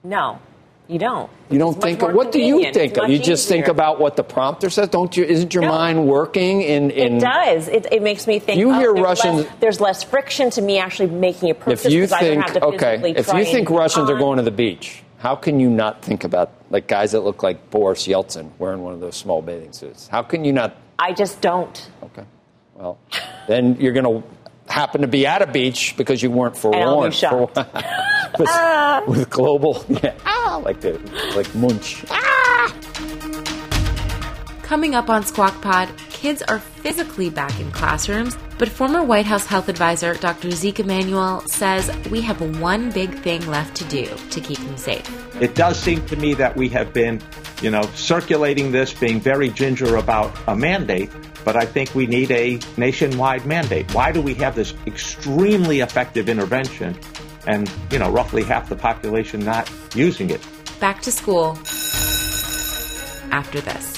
No, 0.04 0.38
you 0.86 0.98
don't. 0.98 1.28
You 1.50 1.58
don't 1.58 1.74
It's 1.76 1.84
think. 1.84 2.00
more 2.00 2.12
What 2.12 2.30
do 2.30 2.40
you 2.40 2.72
think 2.72 2.96
of? 2.98 3.08
You 3.10 3.18
just 3.18 3.48
think 3.48 3.68
about 3.68 3.98
what 3.98 4.16
the 4.16 4.22
prompter 4.22 4.70
says. 4.70 4.88
Don't 4.88 5.16
you? 5.16 5.24
Isn't 5.24 5.52
your 5.54 5.62
No. 5.64 5.70
mind 5.70 6.06
working 6.06 6.60
in? 6.62 6.90
in 6.90 7.16
It 7.16 7.20
does. 7.20 7.68
It, 7.68 7.86
it 7.90 8.02
makes 8.02 8.26
me 8.26 8.38
think. 8.38 8.58
You 8.58 8.70
oh, 8.70 8.78
hear 8.78 8.92
there's 8.94 9.04
Russians- 9.04 9.36
Less, 9.44 9.54
there's 9.60 9.80
less 9.80 10.02
friction 10.02 10.50
to 10.50 10.62
me 10.62 10.78
actually 10.78 11.08
making 11.10 11.50
a 11.50 11.54
purchase 11.54 11.86
if 11.86 11.92
you 11.92 12.02
because 12.02 12.12
I 12.12 12.20
don't 12.20 12.30
think 12.30 12.44
have 12.44 12.52
to 12.54 12.64
okay, 12.66 12.96
physically 12.98 13.10
if 13.16 13.46
you 13.46 13.52
think 13.52 13.70
Russians 13.70 14.08
are 14.10 14.18
going 14.18 14.36
to 14.36 14.42
the 14.44 14.50
beach, 14.50 15.02
how 15.18 15.34
can 15.36 15.60
you 15.60 15.68
not 15.68 16.02
think 16.02 16.24
about 16.24 16.52
like 16.70 16.86
guys 16.88 17.12
that 17.12 17.20
look 17.20 17.42
like 17.42 17.70
Boris 17.70 18.06
Yeltsin 18.06 18.50
wearing 18.58 18.82
one 18.82 18.94
of 18.94 19.00
those 19.00 19.16
small 19.16 19.42
bathing 19.42 19.72
suits? 19.72 20.08
How 20.08 20.22
can 20.22 20.44
you 20.44 20.52
not? 20.52 20.76
I 20.98 21.12
just 21.12 21.40
don't. 21.40 21.90
Okay, 22.02 22.24
well, 22.74 22.98
then 23.46 23.76
you're 23.80 23.92
going 23.92 24.22
to 24.22 24.72
happen 24.72 25.00
to 25.00 25.06
be 25.08 25.26
at 25.26 25.42
a 25.42 25.46
beach 25.46 25.94
because 25.96 26.22
you 26.22 26.30
weren't 26.30 26.62
And 26.64 26.74
I'll 26.76 27.08
be 27.08 27.10
forewarned. 27.10 27.14
shocked. 27.14 27.56
with, 28.38 29.08
with 29.08 29.30
global, 29.30 29.84
yeah, 29.88 30.14
ah, 30.24 30.60
like 30.64 30.80
the 30.80 30.98
like 31.34 31.52
Munch. 31.54 32.04
Coming 34.62 34.94
up 34.94 35.08
on 35.08 35.24
Squawk 35.24 35.60
Pod, 35.62 35.88
kids 36.18 36.42
are 36.42 36.58
physically 36.58 37.30
back 37.30 37.60
in 37.60 37.70
classrooms, 37.70 38.36
but 38.58 38.68
former 38.68 39.04
White 39.04 39.24
House 39.24 39.46
health 39.46 39.68
advisor 39.68 40.14
Dr. 40.14 40.50
Zeke 40.50 40.80
Emanuel 40.80 41.42
says 41.42 41.96
we 42.10 42.20
have 42.22 42.40
one 42.60 42.90
big 42.90 43.14
thing 43.20 43.46
left 43.46 43.76
to 43.76 43.84
do 43.84 44.04
to 44.30 44.40
keep 44.40 44.58
them 44.58 44.76
safe. 44.76 45.06
It 45.40 45.54
does 45.54 45.78
seem 45.78 46.04
to 46.06 46.16
me 46.16 46.34
that 46.34 46.56
we 46.56 46.68
have 46.70 46.92
been, 46.92 47.22
you 47.62 47.70
know, 47.70 47.82
circulating 47.94 48.72
this, 48.72 48.92
being 48.92 49.20
very 49.20 49.48
ginger 49.48 49.94
about 49.94 50.36
a 50.48 50.56
mandate, 50.56 51.08
but 51.44 51.54
I 51.54 51.64
think 51.64 51.94
we 51.94 52.08
need 52.08 52.32
a 52.32 52.58
nationwide 52.76 53.46
mandate. 53.46 53.94
Why 53.94 54.10
do 54.10 54.20
we 54.20 54.34
have 54.34 54.56
this 54.56 54.74
extremely 54.88 55.80
effective 55.80 56.28
intervention 56.28 56.98
and, 57.46 57.70
you 57.92 58.00
know, 58.00 58.10
roughly 58.10 58.42
half 58.42 58.68
the 58.68 58.76
population 58.76 59.44
not 59.44 59.70
using 59.94 60.30
it? 60.30 60.44
Back 60.80 61.00
to 61.02 61.12
school 61.12 61.56
after 63.30 63.60
this. 63.60 63.97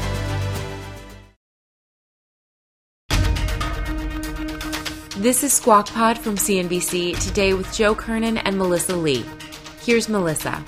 This 5.21 5.43
is 5.43 5.53
Squawk 5.53 5.85
Pod 5.85 6.17
from 6.17 6.35
CNBC, 6.35 7.23
today 7.23 7.53
with 7.53 7.71
Joe 7.71 7.93
Kernen 7.93 8.41
and 8.43 8.57
Melissa 8.57 8.95
Lee. 8.95 9.23
Here's 9.83 10.09
Melissa. 10.09 10.65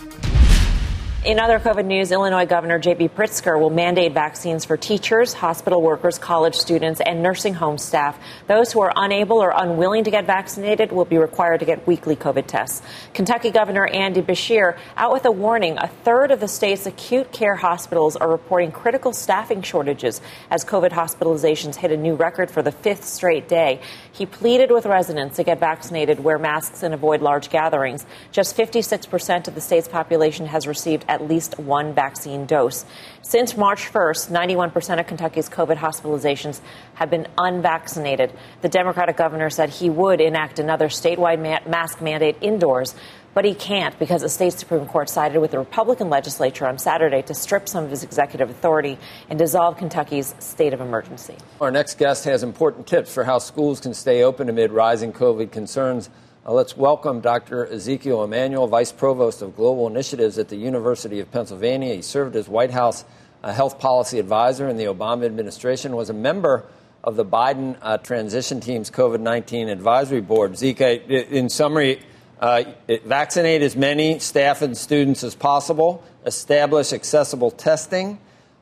In 1.25 1.39
other 1.39 1.57
COVID 1.57 1.85
news, 1.85 2.11
Illinois 2.11 2.45
Governor 2.45 2.79
J.B. 2.79 3.07
Pritzker 3.07 3.57
will 3.57 3.69
mandate 3.69 4.11
vaccines 4.11 4.65
for 4.65 4.75
teachers, 4.75 5.31
hospital 5.31 5.81
workers, 5.81 6.17
college 6.17 6.55
students, 6.55 6.99
and 6.99 7.23
nursing 7.23 7.53
home 7.53 7.77
staff. 7.77 8.19
Those 8.47 8.73
who 8.73 8.81
are 8.81 8.91
unable 8.93 9.37
or 9.37 9.53
unwilling 9.55 10.03
to 10.03 10.11
get 10.11 10.25
vaccinated 10.25 10.91
will 10.91 11.05
be 11.05 11.17
required 11.17 11.61
to 11.61 11.65
get 11.65 11.87
weekly 11.87 12.17
COVID 12.17 12.45
tests. 12.47 12.81
Kentucky 13.13 13.51
Governor 13.51 13.87
Andy 13.87 14.21
Beshear 14.21 14.77
out 14.97 15.13
with 15.13 15.23
a 15.23 15.31
warning. 15.31 15.77
A 15.77 15.87
third 15.87 16.29
of 16.29 16.41
the 16.41 16.49
state's 16.49 16.85
acute 16.85 17.31
care 17.31 17.55
hospitals 17.55 18.17
are 18.17 18.29
reporting 18.29 18.73
critical 18.73 19.13
staffing 19.13 19.61
shortages 19.61 20.19
as 20.49 20.65
COVID 20.65 20.89
hospitalizations 20.89 21.75
hit 21.75 21.93
a 21.93 21.95
new 21.95 22.15
record 22.15 22.51
for 22.51 22.61
the 22.61 22.73
fifth 22.73 23.05
straight 23.05 23.47
day. 23.47 23.79
He 24.11 24.25
pleaded 24.25 24.71
with 24.71 24.85
residents 24.85 25.37
to 25.37 25.45
get 25.45 25.61
vaccinated, 25.61 26.19
wear 26.19 26.37
masks, 26.37 26.83
and 26.83 26.93
avoid 26.93 27.21
large 27.21 27.49
gatherings. 27.49 28.05
Just 28.33 28.57
56% 28.57 29.47
of 29.47 29.55
the 29.55 29.61
state's 29.61 29.87
population 29.87 30.47
has 30.47 30.67
received 30.67 31.05
at 31.13 31.27
least 31.27 31.57
one 31.59 31.93
vaccine 31.93 32.45
dose. 32.45 32.85
Since 33.21 33.55
March 33.55 33.91
1st, 33.91 34.31
91% 34.31 34.99
of 34.99 35.07
Kentucky's 35.07 35.47
COVID 35.47 35.77
hospitalizations 35.77 36.59
have 36.95 37.09
been 37.09 37.27
unvaccinated. 37.37 38.33
The 38.61 38.69
Democratic 38.69 39.15
governor 39.15 39.49
said 39.49 39.69
he 39.69 39.89
would 39.89 40.19
enact 40.19 40.59
another 40.59 40.87
statewide 40.87 41.39
ma- 41.39 41.69
mask 41.69 42.01
mandate 42.01 42.37
indoors, 42.41 42.95
but 43.33 43.45
he 43.45 43.53
can't 43.53 43.97
because 43.97 44.21
the 44.21 44.29
state 44.29 44.53
Supreme 44.53 44.85
Court 44.85 45.09
sided 45.09 45.39
with 45.39 45.51
the 45.51 45.59
Republican 45.59 46.09
legislature 46.09 46.67
on 46.67 46.77
Saturday 46.77 47.21
to 47.23 47.33
strip 47.33 47.67
some 47.67 47.83
of 47.83 47.89
his 47.89 48.03
executive 48.03 48.49
authority 48.49 48.97
and 49.29 49.39
dissolve 49.39 49.77
Kentucky's 49.77 50.35
state 50.39 50.73
of 50.73 50.81
emergency. 50.81 51.35
Our 51.61 51.71
next 51.71 51.97
guest 51.97 52.25
has 52.25 52.43
important 52.43 52.87
tips 52.87 53.13
for 53.13 53.23
how 53.23 53.39
schools 53.39 53.79
can 53.79 53.93
stay 53.93 54.23
open 54.23 54.49
amid 54.49 54.71
rising 54.71 55.13
COVID 55.13 55.51
concerns. 55.51 56.09
Uh, 56.45 56.51
let's 56.51 56.75
welcome 56.75 57.21
Dr. 57.21 57.65
Ezekiel 57.67 58.21
Emanuel, 58.21 58.67
Vice 58.67 58.91
Provost 58.91 59.41
of 59.41 59.55
Global 59.55 59.87
Initiatives 59.87 60.37
at 60.37 60.49
the 60.49 60.57
University 60.57 61.21
of 61.21 61.31
Pennsylvania. 61.31 61.95
He 61.95 62.01
served 62.01 62.35
as 62.35 62.49
White 62.49 62.71
House 62.71 63.05
uh, 63.41 63.53
Health 63.53 63.79
Policy 63.79 64.19
Advisor 64.19 64.67
in 64.67 64.75
the 64.75 64.83
Obama 64.83 65.25
administration, 65.25 65.95
was 65.95 66.09
a 66.09 66.13
member 66.13 66.65
of 67.01 67.15
the 67.15 67.23
Biden 67.23 67.77
uh, 67.81 67.97
transition 67.99 68.59
team's 68.59 68.91
COVID 68.91 69.21
19 69.21 69.69
advisory 69.69 70.19
board. 70.19 70.57
Zeke, 70.57 70.81
in 70.81 71.47
summary, 71.47 72.01
uh, 72.41 72.65
vaccinate 73.05 73.61
as 73.61 73.77
many 73.77 74.19
staff 74.19 74.61
and 74.61 74.77
students 74.77 75.23
as 75.23 75.35
possible, 75.35 76.03
establish 76.25 76.91
accessible 76.91 77.51
testing. 77.51 78.19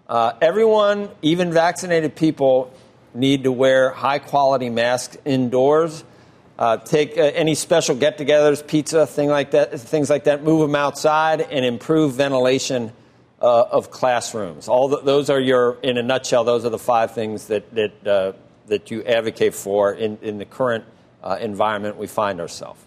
Uh, 0.07 0.33
everyone, 0.39 1.09
even 1.23 1.51
vaccinated 1.51 2.15
people, 2.15 2.71
need 3.15 3.45
to 3.45 3.51
wear 3.51 3.89
high 3.89 4.19
quality 4.19 4.69
masks 4.69 5.17
indoors. 5.25 6.03
Uh, 6.59 6.77
take 6.77 7.17
uh, 7.17 7.21
any 7.21 7.55
special 7.55 7.95
get-togethers, 7.95 8.65
pizza, 8.67 9.07
thing 9.07 9.29
like 9.29 9.51
that, 9.51 9.79
things 9.79 10.09
like 10.09 10.25
that. 10.25 10.43
Move 10.43 10.61
them 10.61 10.75
outside 10.75 11.41
and 11.41 11.65
improve 11.65 12.13
ventilation 12.13 12.91
uh, 13.41 13.63
of 13.71 13.89
classrooms. 13.89 14.67
All 14.67 14.87
the, 14.87 15.01
those 15.01 15.29
are 15.29 15.39
your, 15.39 15.79
in 15.81 15.97
a 15.97 16.03
nutshell, 16.03 16.43
those 16.43 16.65
are 16.65 16.69
the 16.69 16.77
five 16.77 17.13
things 17.13 17.47
that 17.47 17.73
that 17.73 18.07
uh, 18.07 18.33
that 18.67 18.91
you 18.91 19.03
advocate 19.03 19.53
for 19.53 19.93
in, 19.93 20.17
in 20.21 20.37
the 20.37 20.45
current 20.45 20.85
uh, 21.23 21.37
environment 21.39 21.97
we 21.97 22.07
find 22.07 22.39
ourselves. 22.39 22.79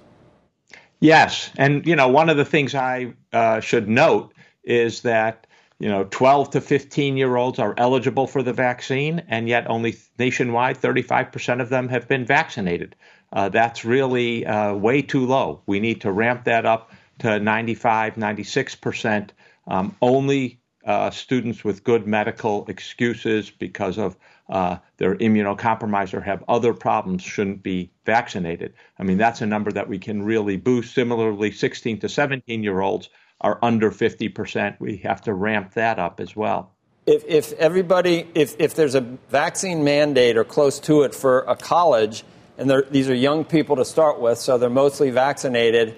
Yes, 1.01 1.51
and 1.57 1.87
you 1.87 1.97
know 1.97 2.09
one 2.09 2.31
of 2.31 2.37
the 2.37 2.45
things 2.45 2.75
I 2.75 3.15
uh, 3.33 3.61
should 3.61 3.89
note 3.89 4.33
is 4.63 5.03
that 5.03 5.47
you 5.79 5.89
know 5.89 6.05
12 6.11 6.51
to 6.51 6.61
15 6.61 7.17
year 7.17 7.37
olds 7.37 7.59
are 7.59 7.75
eligible 7.77 8.27
for 8.27 8.43
the 8.43 8.53
vaccine, 8.53 9.23
and 9.29 9.49
yet 9.49 9.69
only 9.69 9.97
nationwide 10.19 10.77
35 10.79 11.33
percent 11.33 11.61
of 11.61 11.69
them 11.69 11.89
have 11.89 12.09
been 12.09 12.25
vaccinated. 12.25 12.97
Uh, 13.35 13.49
that's 13.49 13.85
really 13.85 14.47
uh, 14.47 14.73
way 14.73 15.03
too 15.03 15.27
low. 15.27 15.61
We 15.67 15.81
need 15.81 16.01
to 16.03 16.13
ramp 16.13 16.45
that 16.45 16.65
up 16.65 16.93
to 17.19 17.39
95, 17.39 18.17
96 18.17 18.75
percent. 18.77 19.33
Um, 19.67 19.97
only 20.01 20.61
uh, 20.87 21.11
students 21.11 21.65
with 21.65 21.85
good 21.85 22.07
medical 22.07 22.65
excuses 22.69 23.51
because 23.51 23.99
of 23.99 24.17
uh, 24.49 24.77
they're 24.99 25.17
immunocompromised 25.17 26.15
or 26.15 26.21
have 26.21 26.45
other 26.49 26.75
problems 26.75 27.23
shouldn't 27.23 27.63
be 27.63 27.91
vaccinated. 28.05 28.75
I 28.99 29.03
mean, 29.03 29.17
that's 29.17 29.41
a 29.41 29.47
number 29.47 29.73
that 29.73 29.89
we 29.89 29.99
can 29.99 30.23
really 30.23 30.57
boost. 30.57 30.95
Similarly, 30.95 31.51
16 31.51 32.01
to 32.01 32.09
17 32.09 32.63
year 32.63 32.81
olds 32.81 33.09
are 33.41 33.59
under 33.63 33.91
50%. 33.91 34.79
We 34.79 34.99
have 34.99 35.23
to 35.23 35.35
ramp 35.35 35.75
that 35.75 35.99
up 35.99 36.21
as 36.21 36.37
well. 36.37 36.73
If, 37.07 37.25
if 37.27 37.53
everybody, 37.55 38.27
if, 38.35 38.55
if 38.59 38.75
there's 38.75 38.95
a 38.95 39.01
vaccine 39.01 39.85
mandate 39.85 40.37
or 40.37 40.45
close 40.45 40.79
to 40.81 41.03
it 41.03 41.15
for 41.15 41.41
a 41.41 41.57
college, 41.57 42.25
and 42.59 42.71
these 42.91 43.09
are 43.09 43.15
young 43.15 43.45
people 43.45 43.77
to 43.77 43.85
start 43.85 44.21
with, 44.21 44.39
so 44.39 44.59
they're 44.59 44.71
mostly 44.71 45.11
vaccinated, 45.11 45.97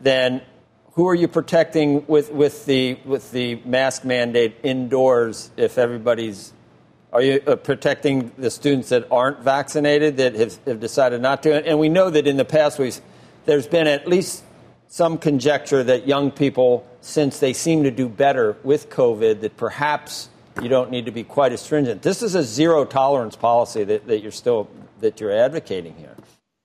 then 0.00 0.42
who 0.92 1.08
are 1.08 1.14
you 1.14 1.28
protecting 1.28 2.04
with, 2.06 2.32
with 2.32 2.66
the 2.66 2.98
with 3.04 3.30
the 3.30 3.56
mask 3.64 4.04
mandate 4.04 4.56
indoors 4.62 5.50
if 5.56 5.78
everybody's 5.78 6.52
are 7.12 7.22
you 7.22 7.40
uh, 7.46 7.56
protecting 7.56 8.32
the 8.36 8.50
students 8.50 8.90
that 8.90 9.06
aren't 9.10 9.40
vaccinated 9.40 10.18
that 10.18 10.34
have, 10.34 10.58
have 10.66 10.80
decided 10.80 11.22
not 11.22 11.42
to? 11.44 11.66
And 11.66 11.78
we 11.78 11.88
know 11.88 12.10
that 12.10 12.26
in 12.26 12.36
the 12.36 12.44
past 12.44 12.78
we've, 12.78 13.00
there's 13.46 13.66
been 13.66 13.86
at 13.86 14.06
least 14.06 14.44
some 14.88 15.18
conjecture 15.18 15.82
that 15.84 16.06
young 16.06 16.30
people, 16.30 16.86
since 17.00 17.38
they 17.38 17.52
seem 17.52 17.84
to 17.84 17.90
do 17.90 18.08
better 18.08 18.56
with 18.62 18.90
COVID, 18.90 19.40
that 19.40 19.56
perhaps 19.56 20.28
you 20.60 20.68
don't 20.68 20.90
need 20.90 21.06
to 21.06 21.12
be 21.12 21.24
quite 21.24 21.52
as 21.52 21.60
stringent. 21.60 22.02
This 22.02 22.22
is 22.22 22.34
a 22.34 22.42
zero 22.42 22.84
tolerance 22.84 23.36
policy 23.36 23.84
that, 23.84 24.06
that 24.06 24.20
you're 24.20 24.32
still 24.32 24.68
that 25.00 25.20
you're 25.20 25.32
advocating 25.32 25.94
here. 25.94 26.16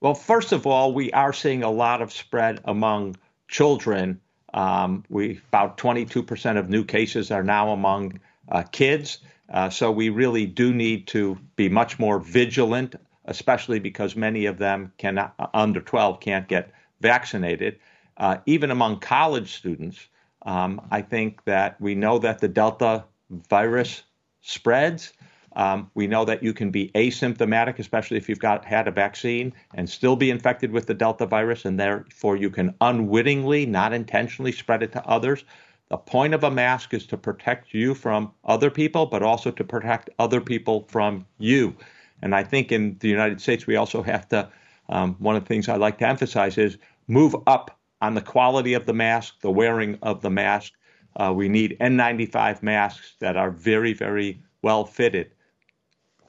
Well, 0.01 0.15
first 0.15 0.51
of 0.51 0.67
all, 0.67 0.93
we 0.93 1.11
are 1.11 1.33
seeing 1.33 1.63
a 1.63 1.71
lot 1.71 2.01
of 2.01 2.11
spread 2.11 2.59
among 2.65 3.15
children. 3.47 4.19
Um, 4.53 5.03
we 5.09 5.39
about 5.47 5.77
22% 5.77 6.57
of 6.57 6.69
new 6.69 6.83
cases 6.83 7.31
are 7.31 7.43
now 7.43 7.69
among 7.69 8.19
uh, 8.49 8.63
kids. 8.63 9.19
Uh, 9.49 9.69
so 9.69 9.91
we 9.91 10.09
really 10.09 10.45
do 10.45 10.73
need 10.73 11.07
to 11.07 11.37
be 11.55 11.69
much 11.69 11.99
more 11.99 12.19
vigilant, 12.19 12.95
especially 13.25 13.79
because 13.79 14.15
many 14.15 14.45
of 14.45 14.57
them 14.57 14.91
can 14.97 15.17
uh, 15.17 15.29
under 15.53 15.79
12 15.79 16.19
can't 16.19 16.47
get 16.47 16.71
vaccinated. 16.99 17.79
Uh, 18.17 18.37
even 18.45 18.71
among 18.71 18.99
college 18.99 19.53
students, 19.53 20.07
um, 20.45 20.81
I 20.91 21.01
think 21.01 21.43
that 21.45 21.79
we 21.79 21.95
know 21.95 22.19
that 22.19 22.39
the 22.39 22.47
Delta 22.47 23.05
virus 23.49 24.03
spreads. 24.41 25.13
Um, 25.55 25.91
we 25.93 26.07
know 26.07 26.25
that 26.25 26.41
you 26.41 26.53
can 26.53 26.71
be 26.71 26.89
asymptomatic, 26.95 27.77
especially 27.79 28.17
if 28.17 28.27
you've 28.27 28.39
got 28.39 28.65
had 28.65 28.87
a 28.87 28.91
vaccine, 28.91 29.53
and 29.75 29.89
still 29.89 30.15
be 30.15 30.31
infected 30.31 30.71
with 30.71 30.87
the 30.87 30.93
Delta 30.93 31.25
virus, 31.25 31.65
and 31.65 31.79
therefore 31.79 32.35
you 32.35 32.49
can 32.49 32.73
unwittingly, 32.81 33.65
not 33.65 33.93
intentionally, 33.93 34.51
spread 34.51 34.83
it 34.83 34.91
to 34.93 35.05
others. 35.05 35.43
The 35.89 35.97
point 35.97 36.33
of 36.33 36.43
a 36.43 36.49
mask 36.49 36.93
is 36.93 37.05
to 37.07 37.17
protect 37.17 37.73
you 37.73 37.93
from 37.93 38.31
other 38.45 38.71
people, 38.71 39.05
but 39.05 39.21
also 39.21 39.51
to 39.51 39.63
protect 39.63 40.09
other 40.17 40.41
people 40.41 40.87
from 40.89 41.27
you. 41.37 41.75
And 42.23 42.33
I 42.33 42.43
think 42.43 42.71
in 42.71 42.97
the 42.99 43.09
United 43.09 43.41
States, 43.41 43.67
we 43.67 43.75
also 43.75 44.01
have 44.01 44.27
to, 44.29 44.49
um, 44.89 45.15
one 45.19 45.35
of 45.35 45.43
the 45.43 45.47
things 45.47 45.69
I 45.69 45.75
like 45.75 45.99
to 45.99 46.07
emphasize 46.07 46.57
is 46.57 46.77
move 47.07 47.35
up 47.45 47.77
on 48.01 48.15
the 48.15 48.21
quality 48.21 48.73
of 48.73 48.85
the 48.85 48.93
mask, 48.93 49.41
the 49.41 49.51
wearing 49.51 49.99
of 50.01 50.21
the 50.21 50.31
mask. 50.31 50.73
Uh, 51.15 51.31
we 51.35 51.47
need 51.47 51.77
N95 51.79 52.63
masks 52.63 53.15
that 53.19 53.37
are 53.37 53.51
very, 53.51 53.93
very 53.93 54.41
well 54.63 54.85
fitted. 54.85 55.32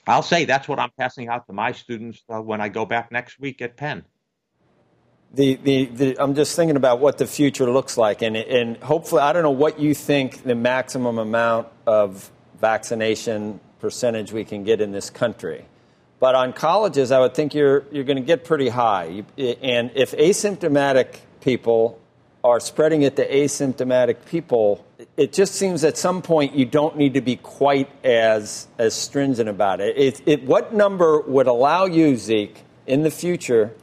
I'll 0.06 0.22
say 0.22 0.44
that's 0.44 0.68
what 0.68 0.78
I'm 0.78 0.90
passing 0.98 1.28
out 1.28 1.46
to 1.46 1.52
my 1.52 1.72
students 1.72 2.22
uh, 2.28 2.40
when 2.40 2.60
I 2.60 2.68
go 2.68 2.84
back 2.84 3.10
next 3.10 3.40
week 3.40 3.62
at 3.62 3.76
Penn 3.76 4.04
the, 5.34 5.56
the, 5.56 5.84
the, 5.86 6.22
I'm 6.22 6.34
just 6.34 6.54
thinking 6.56 6.76
about 6.76 7.00
what 7.00 7.18
the 7.18 7.26
future 7.26 7.70
looks 7.70 7.96
like, 7.96 8.22
and, 8.22 8.36
and 8.36 8.76
hopefully, 8.78 9.22
I 9.22 9.32
don't 9.32 9.42
know 9.42 9.50
what 9.50 9.80
you 9.80 9.94
think 9.94 10.42
the 10.44 10.54
maximum 10.54 11.18
amount 11.18 11.68
of 11.86 12.30
vaccination 12.60 13.60
percentage 13.80 14.32
we 14.32 14.44
can 14.44 14.64
get 14.64 14.80
in 14.80 14.92
this 14.92 15.10
country. 15.10 15.64
But 16.20 16.34
on 16.34 16.52
colleges, 16.52 17.10
I 17.10 17.20
would 17.20 17.34
think 17.34 17.54
you're, 17.54 17.84
you're 17.90 18.04
going 18.04 18.16
to 18.16 18.22
get 18.22 18.44
pretty 18.44 18.68
high. 18.68 19.24
And 19.36 19.90
if 19.94 20.12
asymptomatic 20.12 21.16
people 21.40 22.00
are 22.44 22.60
spreading 22.60 23.02
it 23.02 23.16
to 23.16 23.26
asymptomatic 23.26 24.26
people, 24.26 24.84
it 25.16 25.32
just 25.32 25.54
seems 25.54 25.82
at 25.82 25.96
some 25.96 26.20
point 26.20 26.54
you 26.54 26.66
don't 26.66 26.96
need 26.96 27.14
to 27.14 27.22
be 27.22 27.36
quite 27.36 27.90
as, 28.04 28.68
as 28.76 28.92
stringent 28.92 29.48
about 29.48 29.80
it. 29.80 29.96
it, 29.96 30.22
it 30.26 30.44
what 30.44 30.74
number 30.74 31.20
would 31.22 31.46
allow 31.46 31.86
you, 31.86 32.16
Zeke, 32.16 32.62
in 32.86 33.02
the 33.02 33.10
future 33.10 33.74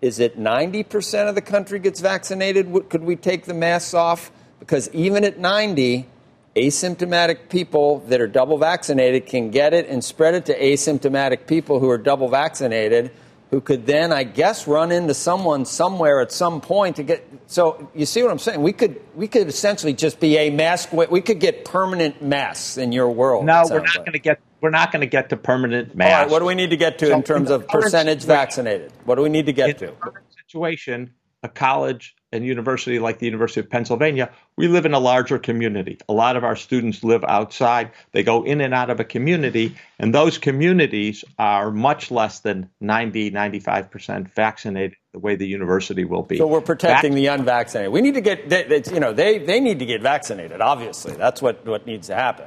is 0.00 0.18
it 0.18 0.38
90% 0.38 1.28
of 1.28 1.36
the 1.36 1.40
country 1.40 1.78
gets 1.78 2.00
vaccinated? 2.00 2.88
Could 2.88 3.04
we 3.04 3.14
take 3.14 3.44
the 3.44 3.54
masks 3.54 3.94
off? 3.94 4.32
Because 4.58 4.88
even 4.92 5.22
at 5.22 5.38
90, 5.38 6.08
asymptomatic 6.56 7.48
people 7.48 8.00
that 8.08 8.20
are 8.20 8.26
double 8.26 8.58
vaccinated 8.58 9.26
can 9.26 9.50
get 9.50 9.72
it 9.72 9.88
and 9.88 10.02
spread 10.02 10.34
it 10.34 10.46
to 10.46 10.58
asymptomatic 10.58 11.46
people 11.46 11.78
who 11.78 11.88
are 11.88 11.98
double 11.98 12.28
vaccinated 12.28 13.12
who 13.52 13.60
could 13.60 13.86
then 13.86 14.12
i 14.12 14.24
guess 14.24 14.66
run 14.66 14.90
into 14.90 15.14
someone 15.14 15.64
somewhere 15.64 16.20
at 16.20 16.32
some 16.32 16.60
point 16.60 16.96
to 16.96 17.04
get 17.04 17.24
so 17.46 17.88
you 17.94 18.04
see 18.04 18.22
what 18.22 18.32
i'm 18.32 18.38
saying 18.38 18.60
we 18.60 18.72
could 18.72 19.00
we 19.14 19.28
could 19.28 19.46
essentially 19.46 19.92
just 19.92 20.18
be 20.18 20.36
a 20.36 20.50
mask 20.50 20.92
we 20.92 21.20
could 21.20 21.38
get 21.38 21.64
permanent 21.64 22.20
masks 22.20 22.76
in 22.76 22.90
your 22.90 23.10
world 23.10 23.44
no 23.44 23.62
we're 23.70 23.78
not 23.78 23.96
like. 23.96 24.04
going 24.06 24.12
to 24.12 24.18
get 24.18 24.40
we're 24.62 24.70
not 24.70 24.92
going 24.92 25.00
to 25.00 25.08
get 25.08 25.28
to 25.30 25.36
permanent 25.36 25.94
masks. 25.96 26.14
All 26.14 26.22
right, 26.22 26.30
what 26.30 26.38
do 26.38 26.44
we 26.44 26.54
need 26.54 26.70
to 26.70 26.76
get 26.76 26.98
to 27.00 27.06
so 27.06 27.14
in 27.14 27.24
terms 27.24 27.50
in 27.50 27.56
of 27.56 27.66
percentage 27.66 28.24
vaccinated? 28.24 28.92
What 29.04 29.16
do 29.16 29.22
we 29.22 29.28
need 29.28 29.46
to 29.46 29.52
get 29.52 29.70
in 29.70 29.88
to? 29.88 29.92
current 29.94 30.24
situation, 30.38 31.14
a 31.42 31.48
college 31.48 32.14
and 32.32 32.44
university 32.44 32.98
like 32.98 33.18
the 33.18 33.26
University 33.26 33.60
of 33.60 33.70
Pennsylvania, 33.70 34.30
we 34.56 34.68
live 34.68 34.86
in 34.86 34.94
a 34.94 34.98
larger 34.98 35.38
community. 35.38 35.98
A 36.08 36.12
lot 36.12 36.36
of 36.36 36.44
our 36.44 36.56
students 36.56 37.04
live 37.04 37.24
outside. 37.24 37.90
They 38.12 38.22
go 38.22 38.42
in 38.42 38.60
and 38.60 38.72
out 38.72 38.90
of 38.90 39.00
a 39.00 39.04
community, 39.04 39.76
and 39.98 40.14
those 40.14 40.38
communities 40.38 41.24
are 41.38 41.70
much 41.70 42.10
less 42.10 42.40
than 42.40 42.70
90, 42.80 43.30
95% 43.30 44.32
vaccinated 44.34 44.96
the 45.12 45.18
way 45.18 45.36
the 45.36 45.46
university 45.46 46.04
will 46.04 46.22
be. 46.22 46.38
So 46.38 46.46
we're 46.46 46.62
protecting 46.62 47.12
Vac- 47.12 47.16
the 47.16 47.26
unvaccinated. 47.26 47.92
We 47.92 48.00
need 48.00 48.14
to 48.14 48.20
get, 48.20 48.90
you 48.90 49.00
know, 49.00 49.12
they, 49.12 49.38
they 49.38 49.60
need 49.60 49.78
to 49.80 49.86
get 49.86 50.00
vaccinated, 50.00 50.60
obviously. 50.60 51.14
That's 51.14 51.42
what, 51.42 51.66
what 51.66 51.86
needs 51.86 52.06
to 52.06 52.14
happen. 52.14 52.46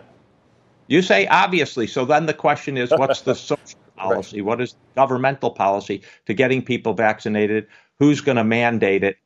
You 0.87 1.01
say 1.01 1.27
obviously. 1.27 1.87
So 1.87 2.05
then 2.05 2.25
the 2.25 2.33
question 2.33 2.77
is 2.77 2.91
what's 2.91 3.21
the 3.21 3.35
social 3.35 3.79
policy? 3.97 4.41
What 4.41 4.61
is 4.61 4.75
governmental 4.95 5.51
policy 5.51 6.03
to 6.27 6.33
getting 6.33 6.61
people 6.61 6.93
vaccinated? 6.93 7.67
Who's 7.99 8.21
going 8.21 8.37
to 8.37 8.43
mandate 8.43 9.03
it? 9.03 9.17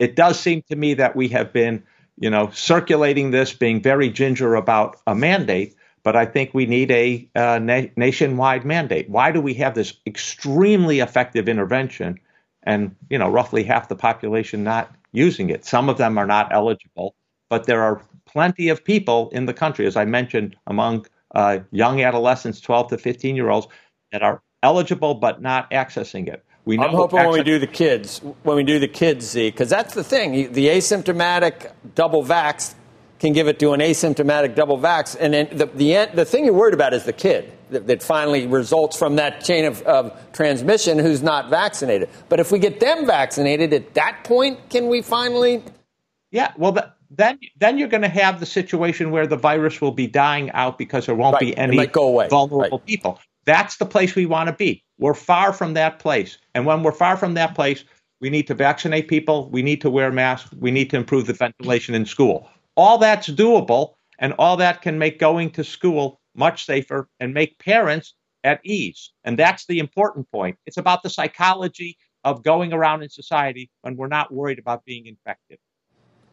It 0.00 0.16
does 0.16 0.40
seem 0.40 0.62
to 0.62 0.76
me 0.76 0.94
that 0.94 1.14
we 1.14 1.28
have 1.28 1.52
been, 1.52 1.84
you 2.18 2.30
know, 2.30 2.50
circulating 2.50 3.30
this, 3.30 3.52
being 3.52 3.80
very 3.82 4.08
ginger 4.08 4.54
about 4.54 4.96
a 5.06 5.14
mandate, 5.14 5.76
but 6.02 6.16
I 6.16 6.24
think 6.24 6.54
we 6.54 6.64
need 6.64 6.90
a 6.90 7.28
uh, 7.36 7.58
na- 7.58 7.88
nationwide 7.96 8.64
mandate. 8.64 9.10
Why 9.10 9.30
do 9.30 9.42
we 9.42 9.52
have 9.54 9.74
this 9.74 9.92
extremely 10.06 11.00
effective 11.00 11.48
intervention 11.48 12.18
and, 12.62 12.96
you 13.10 13.18
know, 13.18 13.28
roughly 13.28 13.62
half 13.62 13.88
the 13.88 13.94
population 13.94 14.64
not 14.64 14.90
using 15.12 15.50
it? 15.50 15.66
Some 15.66 15.90
of 15.90 15.98
them 15.98 16.16
are 16.16 16.26
not 16.26 16.50
eligible, 16.50 17.14
but 17.50 17.66
there 17.66 17.82
are 17.82 18.00
plenty 18.24 18.70
of 18.70 18.82
people 18.82 19.28
in 19.30 19.44
the 19.44 19.54
country, 19.54 19.86
as 19.86 19.96
I 19.96 20.06
mentioned, 20.06 20.56
among 20.66 21.06
uh, 21.34 21.58
young 21.72 22.02
adolescents, 22.02 22.60
12 22.60 22.88
to 22.88 22.98
15 22.98 23.36
year 23.36 23.50
olds, 23.50 23.68
that 24.12 24.22
are 24.22 24.42
eligible 24.62 25.14
but 25.14 25.42
not 25.42 25.70
accessing 25.70 26.26
it. 26.26 26.42
We 26.70 26.78
I'm 26.78 26.90
hoping 26.90 27.18
when 27.18 27.32
we 27.32 27.42
do 27.42 27.58
the 27.58 27.66
kids, 27.66 28.20
when 28.44 28.56
we 28.56 28.62
do 28.62 28.78
the 28.78 28.86
kids, 28.86 29.26
Z, 29.26 29.50
because 29.50 29.68
that's 29.68 29.92
the 29.92 30.04
thing. 30.04 30.52
The 30.52 30.68
asymptomatic 30.68 31.72
double 31.96 32.22
vax 32.22 32.74
can 33.18 33.32
give 33.32 33.48
it 33.48 33.58
to 33.58 33.72
an 33.72 33.80
asymptomatic 33.80 34.54
double 34.54 34.78
vax, 34.78 35.16
and 35.18 35.34
then 35.34 35.48
the 35.50 35.66
the, 35.66 36.08
the 36.14 36.24
thing 36.24 36.44
you're 36.44 36.54
worried 36.54 36.74
about 36.74 36.94
is 36.94 37.02
the 37.02 37.12
kid 37.12 37.50
that, 37.70 37.88
that 37.88 38.04
finally 38.04 38.46
results 38.46 38.96
from 38.96 39.16
that 39.16 39.42
chain 39.42 39.64
of, 39.64 39.82
of 39.82 40.16
transmission 40.32 41.00
who's 41.00 41.24
not 41.24 41.50
vaccinated. 41.50 42.08
But 42.28 42.38
if 42.38 42.52
we 42.52 42.60
get 42.60 42.78
them 42.78 43.04
vaccinated, 43.04 43.72
at 43.74 43.94
that 43.94 44.22
point, 44.22 44.70
can 44.70 44.86
we 44.86 45.02
finally? 45.02 45.64
Yeah, 46.30 46.52
well, 46.56 46.70
the, 46.70 46.92
then 47.10 47.40
then 47.58 47.78
you're 47.78 47.88
going 47.88 48.02
to 48.02 48.08
have 48.08 48.38
the 48.38 48.46
situation 48.46 49.10
where 49.10 49.26
the 49.26 49.36
virus 49.36 49.80
will 49.80 49.90
be 49.90 50.06
dying 50.06 50.52
out 50.52 50.78
because 50.78 51.06
there 51.06 51.16
won't 51.16 51.34
right. 51.34 51.40
be 51.40 51.56
any 51.56 51.84
vulnerable 51.86 52.78
right. 52.78 52.86
people. 52.86 53.18
That's 53.44 53.78
the 53.78 53.86
place 53.86 54.14
we 54.14 54.26
want 54.26 54.46
to 54.46 54.52
be. 54.52 54.84
We're 55.00 55.14
far 55.14 55.52
from 55.52 55.74
that 55.74 55.98
place. 55.98 56.38
And 56.54 56.64
when 56.66 56.82
we're 56.82 56.92
far 56.92 57.16
from 57.16 57.34
that 57.34 57.54
place, 57.54 57.84
we 58.20 58.30
need 58.30 58.46
to 58.46 58.54
vaccinate 58.54 59.08
people, 59.08 59.48
we 59.50 59.62
need 59.62 59.80
to 59.80 59.90
wear 59.90 60.12
masks, 60.12 60.52
we 60.52 60.70
need 60.70 60.90
to 60.90 60.96
improve 60.96 61.26
the 61.26 61.32
ventilation 61.32 61.94
in 61.94 62.06
school. 62.06 62.48
All 62.76 62.98
that's 62.98 63.28
doable, 63.28 63.94
and 64.18 64.34
all 64.38 64.56
that 64.58 64.82
can 64.82 64.98
make 64.98 65.18
going 65.18 65.50
to 65.52 65.64
school 65.64 66.20
much 66.36 66.66
safer 66.66 67.08
and 67.18 67.34
make 67.34 67.58
parents 67.58 68.14
at 68.44 68.60
ease. 68.62 69.10
And 69.24 69.38
that's 69.38 69.66
the 69.66 69.78
important 69.78 70.30
point. 70.30 70.56
It's 70.66 70.76
about 70.76 71.02
the 71.02 71.10
psychology 71.10 71.96
of 72.22 72.44
going 72.44 72.72
around 72.72 73.02
in 73.02 73.08
society 73.08 73.70
when 73.80 73.96
we're 73.96 74.08
not 74.08 74.32
worried 74.32 74.58
about 74.58 74.84
being 74.84 75.06
infected 75.06 75.58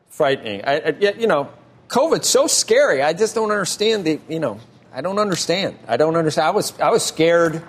frightening. 0.10 0.64
I, 0.66 0.80
I, 0.80 0.90
you 1.18 1.28
know, 1.28 1.50
COVID's 1.90 2.28
so 2.28 2.48
scary. 2.48 3.02
I 3.02 3.14
just 3.14 3.36
don't 3.36 3.52
understand 3.52 4.06
the, 4.06 4.20
you 4.28 4.40
know, 4.40 4.60
I 4.94 5.02
don't 5.02 5.20
understand. 5.20 5.78
I 5.88 5.98
don't 5.98 6.16
understand. 6.16 6.48
I 6.48 6.52
was, 6.52 6.78
I 6.80 6.90
was 6.90 7.06
scared 7.06 7.64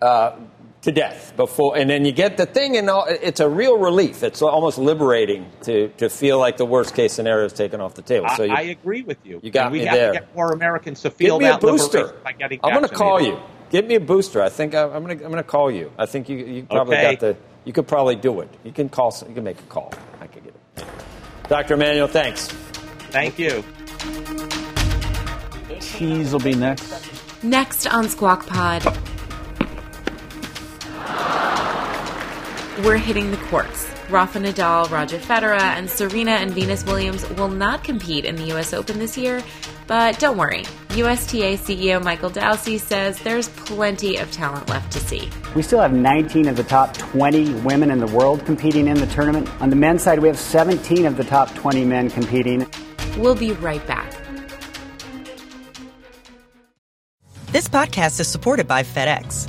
uh, 0.00 0.36
to 0.82 0.92
death 0.92 1.34
before, 1.36 1.76
and 1.76 1.90
then 1.90 2.04
you 2.04 2.12
get 2.12 2.36
the 2.38 2.46
thing, 2.46 2.76
and 2.76 2.88
all, 2.88 3.04
it's 3.06 3.40
a 3.40 3.48
real 3.48 3.78
relief. 3.78 4.22
It's 4.22 4.40
almost 4.40 4.78
liberating 4.78 5.50
to, 5.62 5.88
to 5.98 6.08
feel 6.08 6.38
like 6.38 6.56
the 6.56 6.64
worst 6.64 6.94
case 6.94 7.12
scenario 7.12 7.44
is 7.44 7.52
taken 7.52 7.80
off 7.80 7.94
the 7.94 8.02
table. 8.02 8.28
So 8.36 8.44
you, 8.44 8.54
I 8.54 8.62
agree 8.62 9.02
with 9.02 9.18
you. 9.24 9.40
You 9.42 9.50
got 9.50 9.66
and 9.66 9.72
we 9.72 9.80
me 9.80 9.84
have 9.84 9.94
there. 9.94 10.12
to 10.12 10.20
get 10.20 10.34
more 10.34 10.52
Americans 10.52 11.02
to 11.02 11.10
feel 11.10 11.38
Give 11.38 11.46
me 11.46 11.50
that 11.50 11.62
a 11.62 11.66
booster. 11.66 12.14
by 12.24 12.32
getting 12.32 12.60
I'm 12.62 12.72
going 12.72 12.88
to 12.88 12.94
call 12.94 13.20
you. 13.20 13.38
Give 13.70 13.84
me 13.84 13.96
a 13.96 14.00
booster. 14.00 14.42
I 14.42 14.48
think 14.48 14.74
I, 14.74 14.82
am 14.84 15.04
going 15.04 15.18
to 15.18 15.24
I'm 15.24 15.30
going 15.30 15.42
to 15.42 15.48
call 15.48 15.70
you. 15.70 15.92
I 15.98 16.06
think 16.06 16.28
you 16.28 16.38
you 16.38 16.62
probably 16.64 16.96
okay. 16.96 17.12
got 17.12 17.20
the 17.20 17.36
you 17.64 17.72
could 17.72 17.86
probably 17.86 18.16
do 18.16 18.40
it. 18.40 18.48
You 18.64 18.72
can 18.72 18.88
call. 18.88 19.14
You 19.28 19.34
can 19.34 19.44
make 19.44 19.60
a 19.60 19.64
call. 19.64 19.92
I 20.20 20.26
could 20.26 20.44
get 20.44 20.54
it. 20.76 20.84
Dr. 21.48 21.74
Emanuel, 21.74 22.08
thanks. 22.08 22.48
Thank 23.10 23.38
you. 23.38 23.62
Cheese 25.80 26.32
will 26.32 26.40
be 26.40 26.54
next. 26.54 27.42
Next 27.42 27.86
on 27.86 28.08
Squawk 28.08 28.46
Pod, 28.46 28.82
we're 32.84 32.96
hitting 32.96 33.30
the 33.30 33.36
courts. 33.48 33.90
Rafa 34.08 34.40
Nadal, 34.40 34.90
Roger 34.90 35.18
Federer, 35.18 35.60
and 35.60 35.88
Serena 35.88 36.32
and 36.32 36.50
Venus 36.50 36.84
Williams 36.84 37.28
will 37.30 37.48
not 37.48 37.84
compete 37.84 38.24
in 38.24 38.36
the 38.36 38.52
US 38.54 38.72
Open 38.72 38.98
this 38.98 39.16
year, 39.16 39.42
but 39.86 40.18
don't 40.18 40.36
worry. 40.36 40.64
USTA 40.90 41.56
CEO 41.56 42.02
Michael 42.02 42.30
Dowse 42.30 42.80
says 42.82 43.20
there's 43.20 43.48
plenty 43.50 44.16
of 44.16 44.30
talent 44.32 44.68
left 44.68 44.90
to 44.92 44.98
see. 44.98 45.30
We 45.54 45.62
still 45.62 45.80
have 45.80 45.92
19 45.92 46.48
of 46.48 46.56
the 46.56 46.64
top 46.64 46.96
20 46.96 47.54
women 47.60 47.90
in 47.90 48.00
the 48.00 48.06
world 48.08 48.44
competing 48.44 48.88
in 48.88 48.98
the 48.98 49.06
tournament. 49.06 49.48
On 49.60 49.70
the 49.70 49.76
men's 49.76 50.02
side, 50.02 50.18
we 50.18 50.28
have 50.28 50.38
17 50.38 51.06
of 51.06 51.16
the 51.16 51.24
top 51.24 51.54
20 51.54 51.84
men 51.84 52.10
competing. 52.10 52.68
We'll 53.16 53.36
be 53.36 53.52
right 53.52 53.84
back. 53.86 54.12
This 57.52 57.68
podcast 57.68 58.20
is 58.20 58.28
supported 58.28 58.66
by 58.68 58.84
FedEx. 58.84 59.48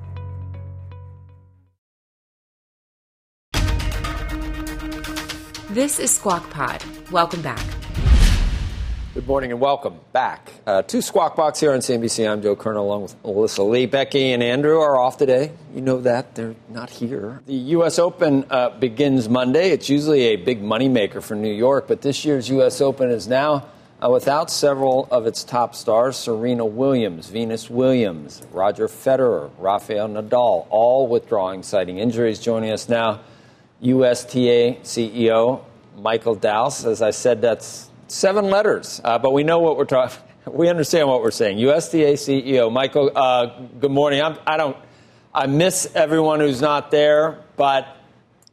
This 5.71 5.99
is 5.99 6.11
Squawk 6.11 6.49
Pod. 6.49 6.83
Welcome 7.11 7.41
back. 7.41 7.65
Good 9.13 9.25
morning 9.25 9.53
and 9.53 9.61
welcome 9.61 10.01
back 10.11 10.51
uh, 10.67 10.81
to 10.81 11.01
Squawk 11.01 11.37
Box 11.37 11.61
here 11.61 11.71
on 11.71 11.79
CNBC. 11.79 12.29
I'm 12.29 12.41
Joe 12.41 12.57
Kernen 12.57 12.75
along 12.75 13.03
with 13.03 13.23
Melissa 13.23 13.63
Lee. 13.63 13.85
Becky 13.85 14.33
and 14.33 14.43
Andrew 14.43 14.79
are 14.79 14.99
off 14.99 15.15
today. 15.15 15.53
You 15.73 15.79
know 15.79 16.01
that. 16.01 16.35
They're 16.35 16.55
not 16.67 16.89
here. 16.89 17.41
The 17.45 17.53
U.S. 17.53 17.99
Open 17.99 18.43
uh, 18.49 18.71
begins 18.71 19.29
Monday. 19.29 19.69
It's 19.69 19.89
usually 19.89 20.23
a 20.23 20.35
big 20.35 20.61
moneymaker 20.61 21.23
for 21.23 21.35
New 21.35 21.53
York, 21.53 21.87
but 21.87 22.01
this 22.01 22.25
year's 22.25 22.49
U.S. 22.49 22.81
Open 22.81 23.09
is 23.09 23.29
now 23.29 23.65
uh, 24.03 24.09
without 24.09 24.51
several 24.51 25.07
of 25.09 25.25
its 25.25 25.41
top 25.45 25.73
stars 25.73 26.17
Serena 26.17 26.65
Williams, 26.65 27.29
Venus 27.29 27.69
Williams, 27.69 28.41
Roger 28.51 28.89
Federer, 28.89 29.49
Rafael 29.57 30.09
Nadal, 30.09 30.67
all 30.69 31.07
withdrawing, 31.07 31.63
citing 31.63 31.97
injuries. 31.97 32.41
Joining 32.41 32.71
us 32.71 32.89
now, 32.89 33.21
USTA 33.81 34.77
CEO 34.83 35.63
Michael 35.97 36.35
Dowse. 36.35 36.85
As 36.85 37.01
I 37.01 37.11
said, 37.11 37.41
that's 37.41 37.89
seven 38.07 38.45
letters, 38.49 39.01
uh, 39.03 39.17
but 39.17 39.33
we 39.33 39.43
know 39.43 39.59
what 39.59 39.77
we're 39.77 39.85
talking. 39.85 40.17
We 40.47 40.69
understand 40.69 41.07
what 41.07 41.21
we're 41.21 41.29
saying. 41.29 41.59
USDA 41.59 42.13
CEO 42.13 42.71
Michael. 42.71 43.11
Uh, 43.15 43.59
good 43.79 43.91
morning. 43.91 44.23
I'm, 44.23 44.39
I 44.47 44.57
don't. 44.57 44.75
I 45.31 45.45
miss 45.45 45.87
everyone 45.93 46.39
who's 46.39 46.59
not 46.59 46.89
there, 46.89 47.43
but 47.57 47.95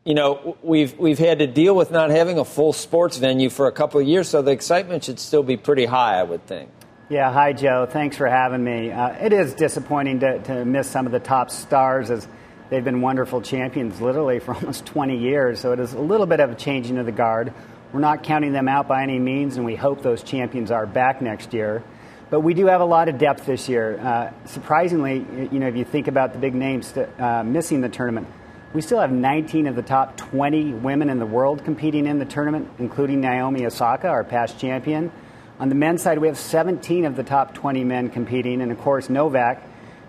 you 0.04 0.12
know 0.12 0.58
we've 0.62 0.98
we've 0.98 1.18
had 1.18 1.38
to 1.38 1.46
deal 1.46 1.74
with 1.74 1.90
not 1.90 2.10
having 2.10 2.38
a 2.38 2.44
full 2.44 2.74
sports 2.74 3.16
venue 3.16 3.48
for 3.48 3.68
a 3.68 3.72
couple 3.72 3.98
of 4.02 4.06
years, 4.06 4.28
so 4.28 4.42
the 4.42 4.50
excitement 4.50 5.04
should 5.04 5.18
still 5.18 5.42
be 5.42 5.56
pretty 5.56 5.86
high, 5.86 6.20
I 6.20 6.24
would 6.24 6.46
think. 6.46 6.68
Yeah. 7.08 7.32
Hi, 7.32 7.54
Joe. 7.54 7.88
Thanks 7.90 8.18
for 8.18 8.26
having 8.26 8.62
me. 8.62 8.92
Uh, 8.92 9.08
it 9.24 9.32
is 9.32 9.54
disappointing 9.54 10.20
to, 10.20 10.40
to 10.40 10.66
miss 10.66 10.90
some 10.90 11.06
of 11.06 11.12
the 11.12 11.20
top 11.20 11.50
stars 11.50 12.10
as 12.10 12.28
they've 12.70 12.84
been 12.84 13.00
wonderful 13.00 13.40
champions 13.40 14.00
literally 14.00 14.38
for 14.38 14.54
almost 14.56 14.86
20 14.86 15.16
years. 15.16 15.60
So 15.60 15.72
it 15.72 15.80
is 15.80 15.92
a 15.92 16.00
little 16.00 16.26
bit 16.26 16.40
of 16.40 16.50
a 16.50 16.54
changing 16.54 16.98
of 16.98 17.06
the 17.06 17.12
guard. 17.12 17.52
We're 17.92 18.00
not 18.00 18.22
counting 18.22 18.52
them 18.52 18.68
out 18.68 18.86
by 18.86 19.02
any 19.02 19.18
means, 19.18 19.56
and 19.56 19.64
we 19.64 19.74
hope 19.74 20.02
those 20.02 20.22
champions 20.22 20.70
are 20.70 20.86
back 20.86 21.22
next 21.22 21.54
year. 21.54 21.82
But 22.30 22.40
we 22.40 22.52
do 22.52 22.66
have 22.66 22.82
a 22.82 22.84
lot 22.84 23.08
of 23.08 23.16
depth 23.16 23.46
this 23.46 23.68
year. 23.70 23.98
Uh, 23.98 24.32
surprisingly, 24.44 25.24
you 25.50 25.58
know, 25.58 25.68
if 25.68 25.76
you 25.76 25.84
think 25.86 26.08
about 26.08 26.34
the 26.34 26.38
big 26.38 26.54
names 26.54 26.94
uh, 26.94 27.42
missing 27.42 27.80
the 27.80 27.88
tournament, 27.88 28.28
we 28.74 28.82
still 28.82 29.00
have 29.00 29.10
19 29.10 29.66
of 29.66 29.76
the 29.76 29.82
top 29.82 30.18
20 30.18 30.74
women 30.74 31.08
in 31.08 31.18
the 31.18 31.26
world 31.26 31.64
competing 31.64 32.06
in 32.06 32.18
the 32.18 32.26
tournament, 32.26 32.68
including 32.78 33.22
Naomi 33.22 33.64
Osaka, 33.64 34.08
our 34.08 34.24
past 34.24 34.58
champion. 34.60 35.10
On 35.58 35.70
the 35.70 35.74
men's 35.74 36.02
side, 36.02 36.18
we 36.18 36.26
have 36.26 36.38
17 36.38 37.06
of 37.06 37.16
the 37.16 37.22
top 37.22 37.54
20 37.54 37.82
men 37.84 38.10
competing, 38.10 38.60
and 38.60 38.70
of 38.70 38.78
course, 38.78 39.08
Novak 39.08 39.62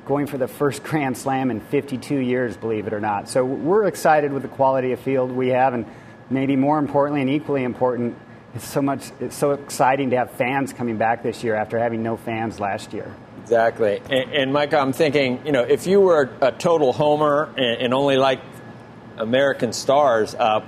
going 0.10 0.26
for 0.26 0.40
the 0.40 0.48
first 0.48 0.84
Grand 0.84 1.16
Slam 1.16 1.52
in 1.52 1.62
52 1.62 2.16
years, 2.16 2.58
believe 2.58 2.88
it 2.88 2.94
or 2.94 3.00
not. 3.00 3.30
So 3.30 3.46
we're 3.46 3.86
excited 3.86 4.34
with 4.34 4.42
the 4.42 4.50
quality 4.50 4.92
of 4.92 5.00
field 5.00 5.32
we 5.32 5.50
have, 5.50 5.76
and 5.76 5.86
maybe 6.32 6.56
more 6.56 6.80
importantly 6.80 7.22
and 7.22 7.30
equally 7.30 7.64
important, 7.64 8.18
it's 8.56 8.68
so 8.68 8.82
much 8.82 9.12
it's 9.20 9.36
so 9.36 9.52
exciting 9.52 10.10
to 10.10 10.18
have 10.18 10.32
fans 10.32 10.74
coming 10.74 10.98
back 10.98 11.22
this 11.22 11.44
year 11.44 11.54
after 11.54 11.78
having 11.78 12.02
no 12.02 12.18
fans 12.18 12.60
last 12.60 12.92
year. 12.92 13.16
Exactly. 13.44 14.02
And, 14.10 14.34
and 14.34 14.52
Mike, 14.52 14.74
I'm 14.74 14.94
thinking, 14.94 15.46
you 15.46 15.52
know, 15.52 15.62
if 15.62 15.86
you 15.86 16.02
were 16.02 16.28
a, 16.42 16.52
total 16.52 16.92
homer 16.92 17.54
and, 17.56 17.80
and, 17.80 17.94
only 17.94 18.18
liked 18.18 18.44
American 19.18 19.74
stars, 19.74 20.34
uh, 20.34 20.66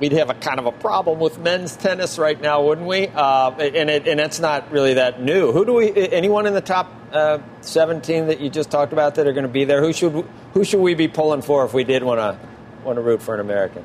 we'd 0.00 0.12
have 0.12 0.30
a 0.30 0.34
kind 0.34 0.58
of 0.58 0.66
a 0.66 0.72
problem 0.72 1.18
with 1.18 1.38
men's 1.38 1.76
tennis 1.76 2.18
right 2.18 2.40
now, 2.40 2.62
wouldn't 2.62 2.86
we? 2.86 3.08
Uh, 3.08 3.50
and, 3.52 3.90
it, 3.90 4.06
and 4.06 4.20
it's 4.20 4.40
not 4.40 4.70
really 4.70 4.94
that 4.94 5.22
new. 5.22 5.52
Who 5.52 5.64
do 5.64 5.74
we? 5.74 5.92
Anyone 5.94 6.46
in 6.46 6.54
the 6.54 6.60
top 6.60 6.92
uh, 7.12 7.38
17 7.62 8.28
that 8.28 8.40
you 8.40 8.50
just 8.50 8.70
talked 8.70 8.92
about 8.92 9.16
that 9.16 9.26
are 9.26 9.32
going 9.32 9.46
to 9.46 9.52
be 9.52 9.64
there? 9.64 9.82
Who 9.82 9.92
should 9.92 10.24
who 10.54 10.64
should 10.64 10.80
we 10.80 10.94
be 10.94 11.08
pulling 11.08 11.42
for 11.42 11.64
if 11.64 11.74
we 11.74 11.84
did 11.84 12.02
want 12.02 12.18
to 12.18 12.38
want 12.84 12.96
to 12.96 13.02
root 13.02 13.22
for 13.22 13.34
an 13.34 13.40
American? 13.40 13.84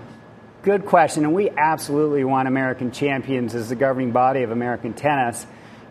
Good 0.62 0.86
question, 0.86 1.26
and 1.26 1.34
we 1.34 1.50
absolutely 1.50 2.24
want 2.24 2.48
American 2.48 2.92
champions 2.92 3.54
as 3.54 3.70
the 3.70 3.76
governing 3.76 4.12
body 4.12 4.44
of 4.44 4.52
American 4.52 4.94
tennis. 4.94 5.46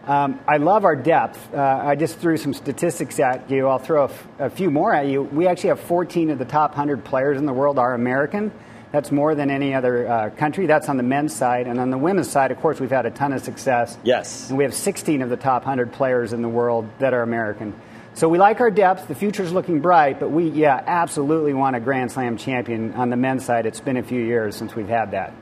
Um, 0.04 0.40
I 0.48 0.56
love 0.56 0.85
our 0.85 0.96
depth. 0.96 1.54
Uh, 1.54 1.61
I 1.61 1.94
just 1.94 2.18
threw 2.18 2.37
some 2.37 2.54
statistics 2.54 3.20
at 3.20 3.50
you. 3.50 3.68
I'll 3.68 3.78
throw 3.78 4.02
a, 4.02 4.08
f- 4.08 4.26
a 4.38 4.50
few 4.50 4.70
more 4.70 4.92
at 4.92 5.06
you. 5.06 5.22
We 5.22 5.46
actually 5.46 5.68
have 5.68 5.80
14 5.80 6.30
of 6.30 6.38
the 6.38 6.44
top 6.44 6.70
100 6.70 7.04
players 7.04 7.38
in 7.38 7.46
the 7.46 7.52
world 7.52 7.78
are 7.78 7.94
American. 7.94 8.50
That's 8.92 9.11
more 9.11 9.35
than 9.35 9.50
any 9.50 9.74
other 9.74 10.07
uh, 10.07 10.31
country. 10.31 10.66
That's 10.66 10.88
on 10.90 10.98
the 10.98 11.02
men's 11.02 11.35
side. 11.35 11.66
And 11.66 11.81
on 11.81 11.90
the 11.90 11.96
women's 11.96 12.31
side, 12.31 12.50
of 12.50 12.61
course, 12.61 12.78
we've 12.78 12.90
had 12.90 13.07
a 13.07 13.11
ton 13.11 13.33
of 13.33 13.42
success. 13.42 13.96
Yes. 14.05 14.50
And 14.50 14.59
we 14.59 14.64
have 14.64 14.74
16 14.74 15.22
of 15.22 15.31
the 15.31 15.37
top 15.37 15.62
100 15.62 15.92
players 15.92 16.35
in 16.35 16.42
the 16.42 16.48
world 16.48 16.88
that 16.98 17.14
are 17.14 17.22
American. 17.22 17.74
So 18.14 18.28
we 18.28 18.38
like 18.38 18.61
our 18.61 18.70
depth. 18.70 19.09
The 19.09 19.14
future's 19.14 19.52
looking 19.52 19.81
bright, 19.81 20.20
but 20.20 20.31
we, 20.31 20.48
yeah, 20.48 20.83
absolutely 20.87 21.55
want 21.55 21.76
a 21.76 21.81
Grand 21.81 22.12
Slam 22.12 22.37
champion 22.37 22.92
on 22.92 23.09
the 23.09 23.16
men's 23.16 23.46
side. 23.46 23.64
It's 23.64 23.81
been 23.81 23.96
a 23.96 24.02
few 24.02 24.20
years 24.20 24.55
since 24.55 24.74
we've 24.74 24.88
had 24.88 25.12
that. 25.12 25.33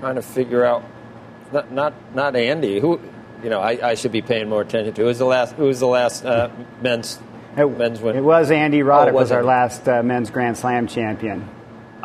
Trying 0.00 0.16
to 0.16 0.22
figure 0.22 0.64
out, 0.64 0.82
not 1.52 1.70
not, 1.70 1.94
not 2.14 2.34
Andy. 2.34 2.80
Who, 2.80 3.00
you 3.44 3.50
know, 3.50 3.60
I, 3.60 3.90
I 3.90 3.94
should 3.94 4.10
be 4.10 4.22
paying 4.22 4.48
more 4.48 4.62
attention 4.62 4.92
to. 4.94 5.02
Who 5.02 5.06
was 5.06 5.18
the 5.18 5.24
last? 5.24 5.54
Who 5.54 5.64
was 5.66 5.78
the 5.78 5.86
last 5.86 6.24
uh, 6.24 6.50
men's 6.82 7.20
it, 7.56 7.64
men's 7.66 8.00
win? 8.00 8.16
It 8.16 8.24
was 8.24 8.50
Andy 8.50 8.80
Roddick. 8.80 9.10
Oh, 9.10 9.14
was, 9.14 9.30
was 9.30 9.32
our 9.32 9.44
last 9.44 9.88
uh, 9.88 10.02
men's 10.02 10.30
Grand 10.30 10.58
Slam 10.58 10.88
champion. 10.88 11.48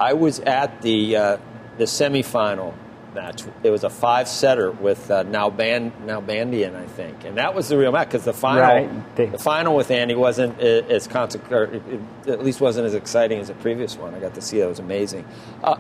I 0.02 0.14
was 0.14 0.40
at 0.40 0.82
the 0.82 1.16
uh, 1.16 1.38
the 1.78 1.84
semifinal 1.84 2.74
match. 3.14 3.44
It 3.62 3.70
was 3.70 3.84
a 3.84 3.90
five 3.90 4.28
setter 4.28 4.72
with 4.72 5.12
uh, 5.12 5.24
Nalband, 5.26 5.92
Nalbandian, 6.06 6.76
I 6.76 6.88
think, 6.88 7.24
and 7.24 7.38
that 7.38 7.54
was 7.54 7.68
the 7.70 7.78
real 7.78 7.92
match 7.92 8.08
because 8.08 8.26
the 8.26 8.34
final 8.34 8.62
right. 8.62 9.16
the 9.16 9.38
final 9.38 9.76
with 9.76 9.92
Andy 9.92 10.16
wasn't 10.16 10.60
as 10.60 11.08
consec- 11.08 12.28
at 12.28 12.44
least 12.44 12.62
wasn't 12.62 12.88
as 12.88 12.96
exciting 12.96 13.40
as 13.40 13.50
the 13.50 13.54
previous 13.54 13.96
one. 13.96 14.16
I 14.16 14.20
got 14.20 14.34
to 14.34 14.42
see 14.42 14.58
that; 14.58 14.66
it 14.66 14.70
was 14.70 14.80
amazing. 14.80 15.24
Uh, 15.64 15.76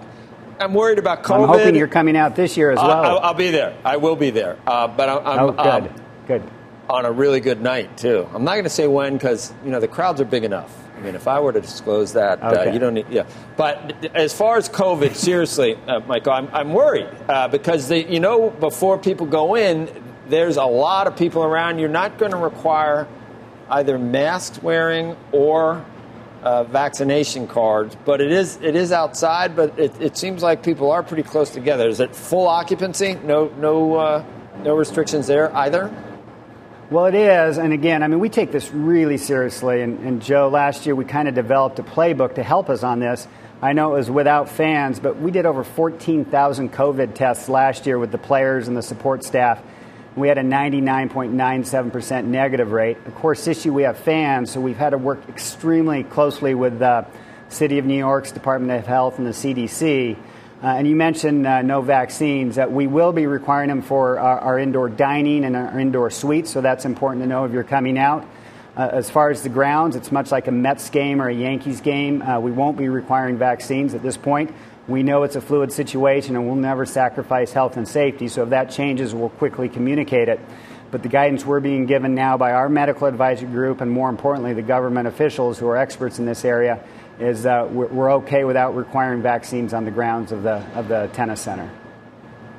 I'm 0.59 0.75
worried 0.75 0.99
about 0.99 1.23
COVID. 1.23 1.41
I'm 1.41 1.47
hoping 1.47 1.75
you're 1.75 1.87
coming 1.87 2.15
out 2.15 2.35
this 2.35 2.55
year 2.55 2.69
as 2.69 2.77
well. 2.77 2.91
I'll, 2.91 3.19
I'll 3.19 3.33
be 3.33 3.49
there. 3.49 3.75
I 3.83 3.97
will 3.97 4.15
be 4.15 4.29
there. 4.29 4.59
Uh, 4.67 4.87
but 4.87 5.09
I'm, 5.09 5.25
I'm 5.25 5.39
oh, 5.39 5.51
good, 5.51 5.91
um, 5.91 6.05
good. 6.27 6.43
On 6.91 7.05
a 7.05 7.11
really 7.11 7.39
good 7.39 7.59
night 7.59 7.97
too. 7.97 8.29
I'm 8.35 8.43
not 8.43 8.51
going 8.51 8.65
to 8.65 8.69
say 8.69 8.85
when 8.85 9.13
because 9.13 9.51
you 9.65 9.71
know 9.71 9.79
the 9.79 9.87
crowds 9.87 10.21
are 10.21 10.25
big 10.25 10.43
enough. 10.43 10.80
I 11.01 11.03
mean, 11.03 11.15
if 11.15 11.27
I 11.27 11.39
were 11.39 11.51
to 11.51 11.61
disclose 11.61 12.13
that, 12.13 12.43
uh, 12.43 12.51
okay. 12.51 12.69
uh, 12.69 12.73
you 12.73 12.77
don't 12.77 12.93
need. 12.93 13.07
Yeah, 13.09 13.25
but 13.57 14.05
as 14.13 14.33
far 14.33 14.57
as 14.57 14.69
COVID, 14.69 15.15
seriously, 15.15 15.75
uh, 15.87 15.99
Michael, 16.01 16.33
I'm, 16.33 16.47
I'm 16.53 16.73
worried 16.73 17.07
uh, 17.27 17.47
because 17.47 17.87
they, 17.87 18.05
you 18.05 18.19
know, 18.19 18.51
before 18.51 18.99
people 18.99 19.25
go 19.25 19.55
in, 19.55 19.89
there's 20.27 20.57
a 20.57 20.63
lot 20.63 21.07
of 21.07 21.17
people 21.17 21.43
around. 21.43 21.79
You're 21.79 21.89
not 21.89 22.19
going 22.19 22.33
to 22.33 22.37
require 22.37 23.07
either 23.71 23.97
mask 23.97 24.61
wearing 24.61 25.17
or 25.31 25.83
uh, 26.43 26.65
vaccination 26.65 27.47
cards, 27.47 27.97
but 28.05 28.21
it 28.21 28.31
is 28.31 28.59
it 28.61 28.75
is 28.75 28.91
outside. 28.91 29.55
But 29.55 29.79
it, 29.79 29.99
it, 29.99 30.17
seems 30.17 30.43
like 30.43 30.61
people 30.61 30.91
are 30.91 31.01
pretty 31.01 31.23
close 31.23 31.49
together. 31.49 31.87
Is 31.87 31.99
it 31.99 32.15
full 32.15 32.47
occupancy? 32.47 33.15
No 33.23 33.47
no 33.57 33.95
uh, 33.95 34.25
no 34.63 34.75
restrictions 34.75 35.25
there 35.25 35.55
either. 35.55 35.91
Well, 36.91 37.05
it 37.05 37.15
is. 37.15 37.57
And 37.57 37.71
again, 37.71 38.03
I 38.03 38.07
mean, 38.07 38.19
we 38.19 38.27
take 38.27 38.51
this 38.51 38.69
really 38.73 39.15
seriously. 39.15 39.81
And, 39.81 39.99
and 39.99 40.21
Joe, 40.21 40.49
last 40.49 40.85
year 40.85 40.93
we 40.93 41.05
kind 41.05 41.29
of 41.29 41.33
developed 41.33 41.79
a 41.79 41.83
playbook 41.83 42.35
to 42.35 42.43
help 42.43 42.69
us 42.69 42.83
on 42.83 42.99
this. 42.99 43.29
I 43.61 43.71
know 43.71 43.95
it 43.95 43.99
was 43.99 44.11
without 44.11 44.49
fans, 44.49 44.99
but 44.99 45.17
we 45.17 45.31
did 45.31 45.45
over 45.45 45.63
14,000 45.63 46.73
COVID 46.73 47.13
tests 47.13 47.47
last 47.47 47.85
year 47.85 47.97
with 47.97 48.11
the 48.11 48.17
players 48.17 48.67
and 48.67 48.75
the 48.75 48.81
support 48.81 49.23
staff. 49.23 49.63
We 50.17 50.27
had 50.27 50.37
a 50.37 50.43
99.97% 50.43 52.25
negative 52.25 52.73
rate. 52.73 52.97
Of 53.05 53.15
course, 53.15 53.45
this 53.45 53.63
year 53.63 53.73
we 53.73 53.83
have 53.83 53.97
fans, 53.97 54.51
so 54.51 54.59
we've 54.59 54.75
had 54.75 54.89
to 54.89 54.97
work 54.97 55.29
extremely 55.29 56.03
closely 56.03 56.55
with 56.55 56.79
the 56.79 57.05
City 57.47 57.77
of 57.77 57.85
New 57.85 57.97
York's 57.97 58.33
Department 58.33 58.77
of 58.77 58.85
Health 58.85 59.17
and 59.17 59.25
the 59.25 59.31
CDC. 59.31 60.17
Uh, 60.63 60.67
and 60.67 60.87
you 60.87 60.95
mentioned 60.95 61.47
uh, 61.47 61.63
no 61.63 61.81
vaccines. 61.81 62.55
Uh, 62.55 62.67
we 62.69 62.85
will 62.85 63.11
be 63.11 63.25
requiring 63.25 63.69
them 63.69 63.81
for 63.81 64.19
our, 64.19 64.39
our, 64.39 64.59
indoor 64.59 64.89
dining 64.89 65.43
and 65.43 65.55
our 65.55 65.79
indoor 65.79 66.11
suites, 66.11 66.51
so 66.51 66.61
that's 66.61 66.85
important 66.85 67.23
to 67.23 67.27
know 67.27 67.45
if 67.45 67.51
you're 67.51 67.63
coming 67.63 67.97
out. 67.97 68.27
Uh, 68.77 68.87
as 68.91 69.09
far 69.09 69.31
as 69.31 69.41
the 69.41 69.49
grounds, 69.49 69.95
it's 69.95 70.11
much 70.11 70.31
like 70.31 70.47
a 70.47 70.51
Mets 70.51 70.91
game 70.91 71.19
or 71.19 71.27
a 71.29 71.33
Yankees 71.33 71.81
game. 71.81 72.21
Uh, 72.21 72.39
we 72.39 72.51
won't 72.51 72.77
be 72.77 72.89
requiring 72.89 73.39
vaccines 73.39 73.95
at 73.95 74.03
this 74.03 74.17
point. 74.17 74.53
We 74.87 75.01
know 75.01 75.23
it's 75.23 75.35
a 75.35 75.41
fluid 75.41 75.73
situation 75.73 76.35
and 76.35 76.45
we'll 76.45 76.55
never 76.55 76.85
sacrifice 76.85 77.51
health 77.51 77.75
and 77.75 77.87
safety, 77.87 78.27
so 78.27 78.43
if 78.43 78.49
that 78.49 78.69
changes, 78.69 79.15
we'll 79.15 79.29
quickly 79.29 79.67
communicate 79.67 80.29
it. 80.29 80.39
But 80.91 81.01
the 81.01 81.09
guidance 81.09 81.43
we're 81.43 81.59
being 81.59 81.87
given 81.87 82.13
now 82.13 82.37
by 82.37 82.51
our 82.51 82.69
medical 82.69 83.07
advisory 83.07 83.49
group 83.49 83.81
and 83.81 83.89
more 83.89 84.09
importantly, 84.09 84.53
the 84.53 84.61
government 84.61 85.07
officials 85.07 85.57
who 85.57 85.67
are 85.69 85.77
experts 85.77 86.19
in 86.19 86.27
this 86.27 86.45
area 86.45 86.83
is 87.19 87.45
uh, 87.45 87.67
we're, 87.71 87.87
we're 87.87 88.11
okay 88.13 88.43
without 88.43 88.75
requiring 88.75 89.21
vaccines 89.21 89.73
on 89.73 89.85
the 89.85 89.91
grounds 89.91 90.31
of 90.31 90.43
the, 90.43 90.63
of 90.75 90.87
the 90.87 91.09
tennis 91.13 91.41
center. 91.41 91.69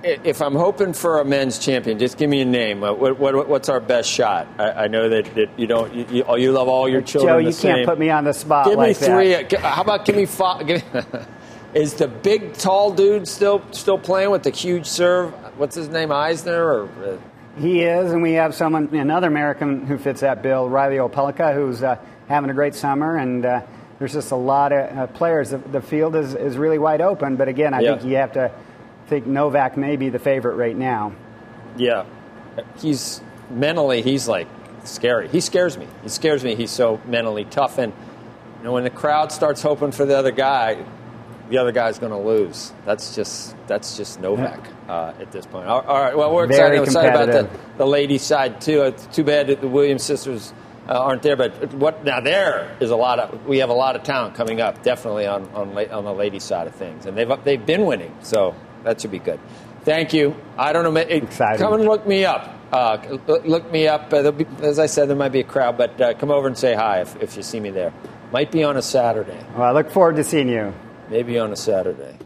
If 0.05 0.43
I'm 0.43 0.57
hoping 0.57 0.95
for 0.95 1.21
a 1.21 1.25
men's 1.25 1.59
champion, 1.59 1.99
just 1.99 2.19
give 2.19 2.29
me 2.29 2.41
a 2.41 2.45
name. 2.45 2.81
What, 2.81 3.19
what, 3.21 3.49
what's 3.49 3.69
our 3.69 3.79
best 3.79 4.11
shot? 4.11 4.49
I, 4.59 4.71
I 4.73 4.89
know 4.89 5.09
that, 5.09 5.33
that, 5.37 5.51
you 5.57 5.69
don't. 5.69 5.95
You, 5.95 6.25
you, 6.37 6.51
love 6.51 6.67
all 6.67 6.89
your 6.89 7.03
children. 7.03 7.35
Joe, 7.35 7.49
you 7.49 7.55
can't 7.55 7.87
put 7.87 8.01
me 8.01 8.11
on 8.11 8.25
the 8.25 8.33
spot. 8.33 8.67
Give 8.67 8.77
like 8.77 8.89
me 8.89 8.95
three. 8.95 9.29
That. 9.31 9.53
How 9.61 9.83
about 9.83 10.05
give 10.05 10.17
me 10.17 10.27
five? 10.27 10.67
Give, 10.67 10.83
Is 11.75 11.95
the 11.95 12.09
big 12.09 12.53
tall 12.55 12.93
dude 12.93 13.27
still 13.27 13.63
still 13.71 13.99
playing 13.99 14.31
with 14.31 14.43
the 14.43 14.51
huge 14.51 14.87
serve? 14.87 15.33
What's 15.57 15.75
his 15.75 15.89
name, 15.89 16.11
Isner? 16.11 16.49
Or 16.49 16.89
uh? 17.03 17.17
he 17.59 17.83
is, 17.83 18.13
and 18.13 18.23
we 18.23 18.33
have 18.33 18.55
someone, 18.55 18.95
another 18.95 19.29
American 19.29 19.87
who 19.87 19.97
fits 19.97 20.21
that 20.21 20.43
bill, 20.43 20.69
Reilly 20.69 20.97
Opelka, 20.97 21.55
who's 21.55 21.83
uh, 21.83 21.97
having 22.29 22.51
a 22.51 22.55
great 22.55 22.75
summer, 22.75 23.17
and 23.17 23.47
uh, 23.47 23.63
there's 23.99 24.13
just 24.13 24.33
a 24.33 24.37
lot 24.37 24.73
of 24.73 24.97
uh, 24.97 25.07
players. 25.09 25.51
The, 25.51 25.59
the, 25.59 25.81
field 25.81 26.17
is, 26.17 26.35
is 26.35 26.57
really 26.57 26.79
wide 26.79 27.01
open, 27.01 27.37
but 27.37 27.49
again, 27.49 27.75
I 27.75 27.81
yeah. 27.81 27.93
think 27.93 28.11
you 28.11 28.17
have 28.17 28.33
to 28.33 28.53
think 29.07 29.27
Novak 29.27 29.77
may 29.77 29.97
be 29.97 30.09
the 30.09 30.19
favorite 30.19 30.57
right 30.57 30.77
now. 30.77 31.13
Yeah, 31.77 32.05
he's 32.79 33.21
mentally 33.51 34.03
he's 34.03 34.29
like 34.29 34.49
scary. 34.85 35.29
He 35.29 35.41
scares 35.41 35.79
me. 35.79 35.87
He 36.03 36.09
scares 36.09 36.45
me. 36.45 36.55
He's 36.55 36.71
so 36.71 37.01
mentally 37.07 37.45
tough, 37.45 37.79
and 37.79 37.93
you 38.59 38.65
know 38.65 38.73
when 38.73 38.85
the 38.85 38.91
crowd 38.91 39.33
starts 39.33 39.63
hoping 39.63 39.93
for 39.93 40.05
the 40.05 40.17
other 40.17 40.33
guy, 40.33 40.85
the 41.49 41.59
other 41.59 41.73
guy's 41.73 41.99
going 41.99 42.13
to 42.13 42.19
lose. 42.19 42.73
That's 42.85 43.15
just 43.15 43.55
that's 43.67 43.97
just 43.97 44.21
Novak 44.21 44.67
uh, 44.89 45.13
at 45.21 45.33
this 45.33 45.47
point. 45.47 45.69
All, 45.69 45.83
all 45.83 46.01
right. 46.01 46.17
Well, 46.17 46.35
we're 46.35 46.47
excited, 46.47 46.83
excited 46.83 47.11
about 47.11 47.27
the, 47.27 47.59
the 47.79 47.87
ladies' 47.87 48.23
side 48.23 48.61
too. 48.61 48.83
It's 48.83 49.07
too 49.07 49.25
bad 49.25 49.49
that 49.49 49.61
the 49.61 49.69
Williams 49.69 50.03
sisters 50.03 50.53
uh, 50.89 50.99
aren't 50.99 51.23
there, 51.23 51.37
but 51.37 51.73
what 51.75 52.05
now? 52.05 52.21
There 52.21 52.77
is 52.81 52.91
a 52.91 52.97
lot 52.97 53.19
of 53.19 53.47
we 53.47 53.59
have 53.59 53.71
a 53.71 53.75
lot 53.75 53.97
of 53.97 54.03
talent 54.03 54.35
coming 54.35 54.61
up, 54.61 54.83
definitely 54.83 55.27
on 55.27 55.49
on, 55.55 55.77
on 55.77 56.05
the 56.05 56.13
ladies' 56.13 56.45
side 56.45 56.67
of 56.67 56.75
things, 56.75 57.07
and 57.07 57.17
they've 57.17 57.45
they've 57.45 57.65
been 57.65 57.87
winning, 57.87 58.15
so 58.23 58.55
that 58.85 59.01
should 59.01 59.11
be 59.13 59.19
good. 59.19 59.41
Thank 59.85 60.13
you. 60.13 60.37
I 60.57 60.73
don't 60.73 60.85
know. 60.85 61.01
Exciting. 61.01 61.59
Come 61.59 61.75
and 61.75 61.85
look 61.85 62.07
me 62.07 62.25
up. 62.25 62.49
Uh, 62.73 63.19
look 63.27 63.71
me 63.71 63.87
up. 63.89 64.13
Uh, 64.13 64.31
be, 64.31 64.47
as 64.63 64.79
I 64.79 64.87
said, 64.87 65.09
there 65.09 65.17
might 65.17 65.33
be 65.33 65.41
a 65.41 65.45
crowd, 65.45 65.77
but 65.77 66.01
uh, 66.01 66.15
come 66.15 66.31
over 66.31 66.47
and 66.47 66.57
say 66.57 66.75
hi 66.75 67.01
if, 67.01 67.21
if 67.21 67.37
you 67.37 67.43
see 67.43 67.61
me 67.61 67.71
there. 67.71 67.93
Might 68.33 68.51
be 68.51 68.65
on 68.65 68.77
a 68.77 68.83
Saturday. 68.83 69.39
Well, 69.55 69.65
I 69.65 69.73
look 69.73 69.91
forward 69.91 70.17
to 70.17 70.25
seeing 70.25 70.49
you. 70.49 70.73
Maybe 71.11 71.39
on 71.39 71.53
a 71.53 71.57
Saturday. 71.57 72.17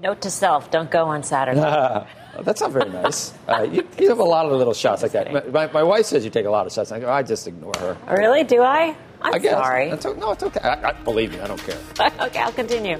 Note 0.00 0.22
to 0.22 0.30
self: 0.30 0.70
Don't 0.70 0.90
go 0.90 1.04
on 1.04 1.22
Saturday. 1.22 1.60
That's 2.42 2.60
not 2.60 2.70
very 2.70 2.88
nice. 3.02 3.34
Uh, 3.46 3.62
you, 3.70 3.86
you, 3.98 4.08
have 4.08 4.18
a 4.18 4.24
lot 4.24 4.46
of 4.46 4.52
little 4.52 4.72
shots 4.72 5.02
like 5.02 5.12
that. 5.12 5.52
My, 5.52 5.66
my, 5.66 5.82
wife 5.82 6.06
says 6.06 6.24
you 6.24 6.30
take 6.30 6.46
a 6.46 6.50
lot 6.50 6.66
of 6.66 6.72
shots. 6.72 6.90
I, 6.90 7.00
go, 7.00 7.10
I 7.10 7.22
just 7.22 7.46
ignore 7.46 7.74
her. 7.78 7.96
Really? 8.08 8.44
Do 8.44 8.62
I? 8.62 8.96
I'm 9.20 9.34
I 9.34 9.38
guess. 9.38 9.52
sorry. 9.52 9.90
That's, 9.90 10.04
no, 10.04 10.30
it's 10.32 10.42
okay. 10.42 10.60
I, 10.60 10.90
I, 10.90 10.92
believe 10.92 11.32
me, 11.32 11.40
I 11.40 11.46
don't 11.46 11.60
care. 11.60 11.78
okay, 12.26 12.38
I'll 12.38 12.52
continue. 12.52 12.98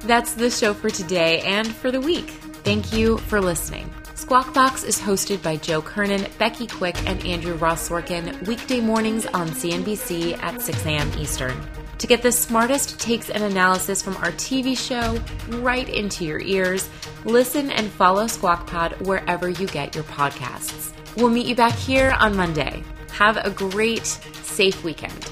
That's 0.00 0.34
the 0.34 0.50
show 0.50 0.74
for 0.74 0.90
today 0.90 1.42
and 1.42 1.68
for 1.68 1.92
the 1.92 2.00
week. 2.00 2.28
Thank 2.64 2.92
you 2.92 3.18
for 3.18 3.40
listening. 3.40 3.92
Squawk 4.16 4.52
Box 4.52 4.82
is 4.82 4.98
hosted 4.98 5.42
by 5.42 5.56
Joe 5.56 5.82
Kernen, 5.82 6.26
Becky 6.38 6.66
Quick, 6.66 6.96
and 7.08 7.24
Andrew 7.24 7.54
Ross 7.54 7.88
Sorkin 7.88 8.44
weekday 8.46 8.80
mornings 8.80 9.26
on 9.26 9.48
CNBC 9.50 10.36
at 10.42 10.60
6 10.60 10.86
a.m. 10.86 11.12
Eastern. 11.16 11.56
To 12.00 12.06
get 12.06 12.22
the 12.22 12.32
smartest 12.32 12.98
takes 12.98 13.28
and 13.28 13.44
analysis 13.44 14.00
from 14.00 14.16
our 14.16 14.32
TV 14.32 14.74
show 14.74 15.22
right 15.58 15.86
into 15.86 16.24
your 16.24 16.40
ears, 16.40 16.88
listen 17.26 17.70
and 17.70 17.90
follow 17.90 18.26
Squawk 18.26 18.66
Pod 18.66 18.98
wherever 19.06 19.50
you 19.50 19.66
get 19.66 19.94
your 19.94 20.04
podcasts. 20.04 20.94
We'll 21.18 21.28
meet 21.28 21.44
you 21.44 21.54
back 21.54 21.74
here 21.74 22.16
on 22.18 22.34
Monday. 22.34 22.82
Have 23.12 23.36
a 23.36 23.50
great, 23.50 24.06
safe 24.06 24.82
weekend. 24.82 25.30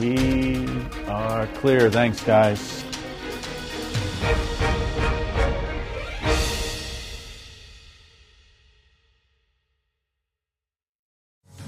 We 0.00 0.66
are 1.06 1.46
clear. 1.54 1.88
Thanks, 1.88 2.20
guys. 2.24 2.84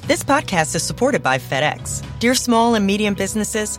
This 0.08 0.24
podcast 0.24 0.74
is 0.74 0.82
supported 0.82 1.22
by 1.22 1.38
FedEx. 1.38 2.04
Dear 2.18 2.34
small 2.34 2.74
and 2.74 2.84
medium 2.84 3.14
businesses, 3.14 3.78